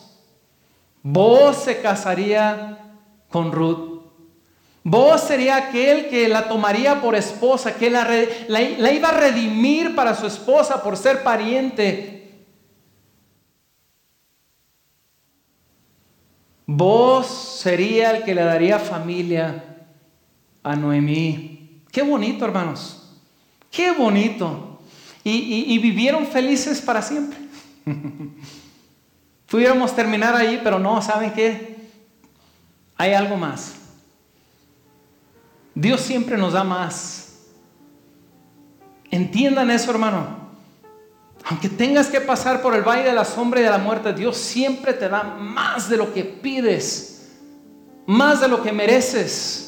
vos 1.02 1.56
se 1.64 1.80
casaría 1.80 2.98
con 3.30 3.54
Ruth. 3.54 4.02
Vos 4.84 5.22
sería 5.22 5.56
aquel 5.56 6.10
que 6.10 6.28
la 6.28 6.50
tomaría 6.50 7.00
por 7.00 7.16
esposa, 7.16 7.76
que 7.76 7.90
la, 7.90 8.06
la, 8.50 8.92
iba 8.92 9.08
a 9.08 9.18
redimir 9.18 9.96
para 9.96 10.16
su 10.16 10.28
esposa 10.28 10.84
por 10.84 10.98
ser 10.98 11.24
pariente. 11.24 12.46
Vos 16.66 17.26
sería 17.62 18.18
el 18.18 18.24
que 18.26 18.36
le 18.36 18.44
daría 18.44 18.80
familia 18.80 19.64
a 20.62 20.76
Noemí. 20.76 21.84
Qué 21.90 22.02
bonito, 22.02 22.44
hermanos. 22.44 23.04
Qué 23.76 23.92
bonito. 23.92 24.80
Y, 25.24 25.78
vivieron 25.80 26.26
felices 26.28 26.82
para 26.82 27.02
siempre. 27.02 27.38
Pudiéramos 29.50 29.96
terminar 29.96 30.36
ahí, 30.36 30.62
pero 30.64 30.80
no, 30.80 31.02
¿saben 31.02 31.34
qué? 31.34 31.76
Hay 32.96 33.14
algo 33.14 33.36
más. 33.36 33.74
Dios 35.74 36.00
siempre 36.00 36.38
nos 36.38 36.54
da 36.54 36.64
más. 36.64 37.40
Entiendan 39.12 39.70
eso, 39.72 39.92
hermano. 39.92 40.46
Aunque 41.46 41.68
tengas 41.68 42.08
que 42.08 42.22
pasar 42.22 42.62
por 42.62 42.76
el 42.76 42.84
valle 42.84 43.04
de 43.04 43.14
la 43.14 43.26
sombra 43.26 43.60
y 43.60 43.64
de 43.64 43.70
la 43.70 43.78
muerte, 43.78 44.14
Dios 44.14 44.38
siempre 44.38 44.94
te 44.94 45.10
da 45.10 45.24
más 45.24 45.90
de 45.90 45.98
lo 45.98 46.14
que 46.14 46.24
pides, 46.24 47.34
más 48.06 48.42
de 48.42 48.48
lo 48.48 48.64
que 48.64 48.72
mereces. 48.72 49.65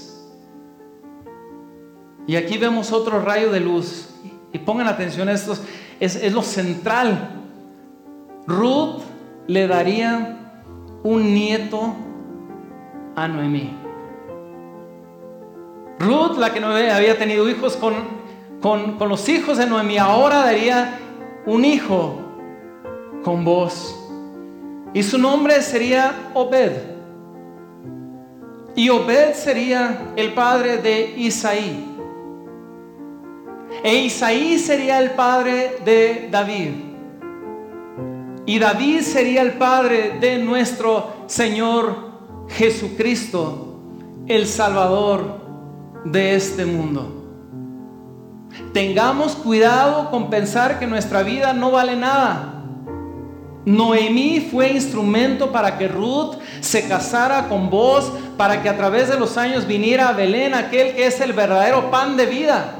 Y 2.28 2.36
aquí 2.36 2.58
vemos 2.58 2.92
otro 2.92 3.22
rayo 3.22 3.52
de 3.52 3.62
luz. 3.62 4.10
Y 4.54 4.60
pongan 4.60 4.88
atención, 4.88 5.30
esto 5.30 5.58
es, 6.00 6.16
es 6.16 6.34
lo 6.34 6.44
central. 6.44 7.32
Ruth 8.46 9.02
le 9.48 9.68
daría 9.68 10.38
un 11.04 11.34
nieto 11.34 11.96
a 13.16 13.28
Noemí. 13.28 13.74
Ruth, 16.00 16.38
la 16.38 16.54
que 16.54 16.60
no 16.60 16.68
había 16.68 17.18
tenido 17.18 17.50
hijos 17.50 17.76
con, 17.76 17.94
con, 18.62 18.98
los 19.10 19.28
hijos 19.30 19.58
de 19.58 19.66
Noemí, 19.66 19.98
ahora 19.98 20.40
daría 20.40 21.00
un 21.46 21.66
hijo 21.66 22.20
con 23.24 23.44
vos. 23.44 23.96
Y 24.94 25.02
su 25.04 25.18
nombre 25.18 25.62
sería 25.62 26.30
Obed. 26.34 26.74
Y 28.76 28.90
Obed 28.90 29.34
sería 29.34 30.14
el 30.16 30.34
padre 30.34 30.78
de 30.78 31.16
Isaí. 31.18 31.97
E 33.84 33.96
Isaí 33.96 34.58
sería 34.60 35.00
el 35.00 35.12
padre 35.12 35.78
de 35.86 36.30
David. 36.32 36.72
Y 38.46 38.60
David 38.60 39.02
sería 39.02 39.42
el 39.42 39.54
padre 39.54 40.18
de 40.20 40.38
nuestro 40.38 41.14
Señor 41.28 42.08
Jesucristo, 42.50 43.80
el 44.26 44.48
Salvador 44.48 45.42
de 46.06 46.36
este 46.36 46.66
mundo. 46.66 47.14
Tengamos 48.74 49.36
cuidado 49.36 50.10
con 50.10 50.30
pensar 50.30 50.80
que 50.80 50.88
nuestra 50.88 51.24
vida 51.24 51.54
no 51.54 51.72
vale 51.72 51.96
nada. 51.96 52.54
Noemí 53.66 54.48
fue 54.50 54.72
instrumento 54.72 55.52
para 55.52 55.78
que 55.78 55.90
Ruth 55.90 56.36
se 56.62 56.88
casara 56.88 57.50
con 57.50 57.70
vos, 57.70 58.14
para 58.38 58.64
que 58.64 58.70
a 58.70 58.78
través 58.78 59.10
de 59.10 59.20
los 59.20 59.38
años 59.38 59.68
viniera 59.68 60.08
a 60.08 60.14
Belén 60.14 60.54
aquel 60.54 60.96
que 60.96 61.06
es 61.06 61.20
el 61.20 61.34
verdadero 61.34 61.92
pan 61.92 62.16
de 62.16 62.28
vida. 62.28 62.76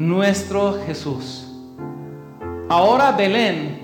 Nuestro 0.00 0.80
Jesús. 0.86 1.46
Ahora 2.70 3.12
Belén, 3.12 3.82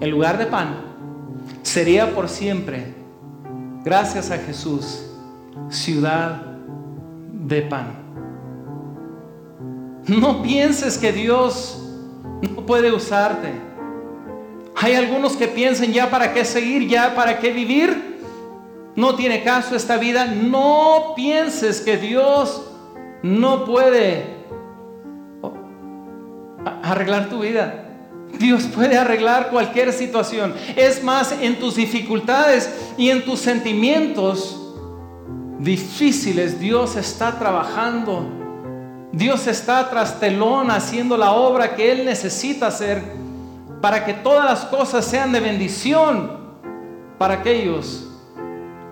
el 0.00 0.10
lugar 0.10 0.36
de 0.38 0.46
pan, 0.46 0.74
sería 1.62 2.12
por 2.16 2.28
siempre, 2.28 2.96
gracias 3.84 4.32
a 4.32 4.38
Jesús, 4.38 5.08
ciudad 5.68 6.42
de 7.32 7.62
pan. 7.62 7.92
No 10.08 10.42
pienses 10.42 10.98
que 10.98 11.12
Dios 11.12 11.80
no 12.42 12.66
puede 12.66 12.90
usarte. 12.90 13.52
Hay 14.74 14.94
algunos 14.94 15.36
que 15.36 15.46
piensen 15.46 15.92
ya 15.92 16.10
para 16.10 16.34
qué 16.34 16.44
seguir, 16.44 16.88
ya 16.88 17.14
para 17.14 17.38
qué 17.38 17.52
vivir. 17.52 18.18
No 18.96 19.14
tiene 19.14 19.44
caso 19.44 19.76
esta 19.76 19.96
vida. 19.96 20.26
No 20.26 21.12
pienses 21.14 21.80
que 21.80 21.96
Dios 21.98 22.64
no 23.22 23.64
puede 23.64 24.37
arreglar 26.82 27.28
tu 27.28 27.40
vida. 27.40 27.84
Dios 28.38 28.64
puede 28.64 28.96
arreglar 28.96 29.50
cualquier 29.50 29.92
situación. 29.92 30.54
Es 30.76 31.02
más, 31.02 31.32
en 31.32 31.58
tus 31.58 31.76
dificultades 31.76 32.70
y 32.96 33.10
en 33.10 33.24
tus 33.24 33.40
sentimientos 33.40 34.60
difíciles, 35.58 36.60
Dios 36.60 36.96
está 36.96 37.38
trabajando. 37.38 38.26
Dios 39.12 39.46
está 39.46 39.88
tras 39.88 40.20
telón 40.20 40.70
haciendo 40.70 41.16
la 41.16 41.32
obra 41.32 41.74
que 41.74 41.90
Él 41.90 42.04
necesita 42.04 42.66
hacer 42.66 43.02
para 43.80 44.04
que 44.04 44.14
todas 44.14 44.44
las 44.44 44.64
cosas 44.66 45.04
sean 45.04 45.32
de 45.32 45.40
bendición 45.40 46.30
para 47.16 47.34
aquellos 47.34 48.08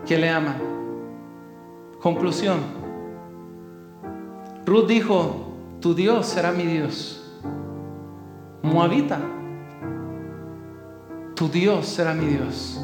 que 0.06 0.16
le 0.18 0.28
aman. 0.28 0.56
Conclusión. 2.00 2.60
Ruth 4.64 4.86
dijo, 4.86 5.52
tu 5.80 5.94
Dios 5.94 6.26
será 6.26 6.50
mi 6.52 6.64
Dios. 6.64 7.25
Moabita, 8.66 9.20
tu 11.36 11.48
Dios 11.48 11.86
será 11.86 12.14
mi 12.14 12.26
Dios. 12.26 12.80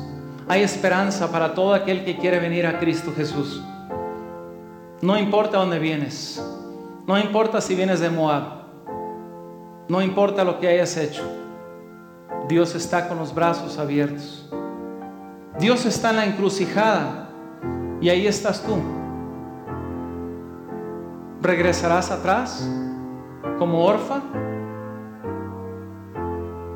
Hay 0.46 0.62
esperanza 0.62 1.32
para 1.32 1.54
todo 1.54 1.74
aquel 1.74 2.04
que 2.04 2.16
quiere 2.16 2.38
venir 2.38 2.66
a 2.66 2.78
Cristo 2.78 3.12
Jesús. 3.16 3.60
No 5.00 5.18
importa 5.18 5.58
dónde 5.58 5.80
vienes, 5.80 6.40
no 7.06 7.18
importa 7.18 7.60
si 7.60 7.74
vienes 7.74 7.98
de 7.98 8.10
Moab, 8.10 8.62
no 9.88 10.00
importa 10.00 10.44
lo 10.44 10.60
que 10.60 10.68
hayas 10.68 10.96
hecho, 10.96 11.24
Dios 12.48 12.76
está 12.76 13.08
con 13.08 13.18
los 13.18 13.34
brazos 13.34 13.76
abiertos. 13.78 14.48
Dios 15.58 15.84
está 15.84 16.10
en 16.10 16.16
la 16.16 16.26
encrucijada 16.26 17.28
y 18.00 18.08
ahí 18.08 18.28
estás 18.28 18.62
tú. 18.62 18.76
¿Regresarás 21.40 22.12
atrás 22.12 22.68
como 23.58 23.84
orfa? 23.84 24.22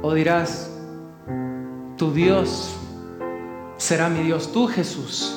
¿O 0.03 0.14
dirás, 0.14 0.70
tu 1.97 2.12
Dios 2.12 2.74
será 3.76 4.09
mi 4.09 4.22
Dios, 4.22 4.53
tú 4.53 4.66
Jesús 4.66 5.36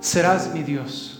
serás 0.00 0.52
mi 0.52 0.62
Dios? 0.62 1.12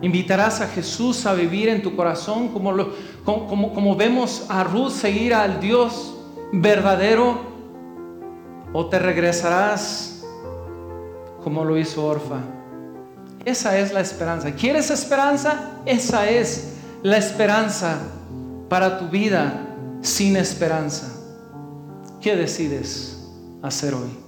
Invitarás 0.00 0.60
a 0.60 0.68
Jesús 0.68 1.24
a 1.24 1.32
vivir 1.32 1.68
en 1.68 1.82
tu 1.82 1.96
corazón 1.96 2.48
como, 2.48 2.70
lo, 2.70 2.92
como, 3.24 3.96
vemos 3.96 4.44
a 4.50 4.62
Ruth 4.62 4.90
seguir 4.90 5.32
al 5.32 5.58
Dios 5.58 6.14
verdadero 6.52 7.38
o 8.74 8.86
te 8.86 8.98
regresarás 8.98 10.22
como 11.42 11.64
lo 11.64 11.78
hizo 11.78 12.04
Orfa. 12.04 12.40
Esa 13.46 13.78
es 13.78 13.92
la 13.92 14.00
esperanza. 14.00 14.52
¿Quieres 14.52 14.90
esperanza? 14.90 15.78
Esa 15.86 16.28
es 16.28 16.74
la 17.02 17.16
esperanza 17.16 17.98
para 18.68 18.98
tu 18.98 19.08
vida 19.08 19.66
sin 20.02 20.36
esperanza. 20.36 21.15
¿Qué 22.26 22.34
decides 22.34 23.16
hacer 23.62 23.94
hoy? 23.94 24.25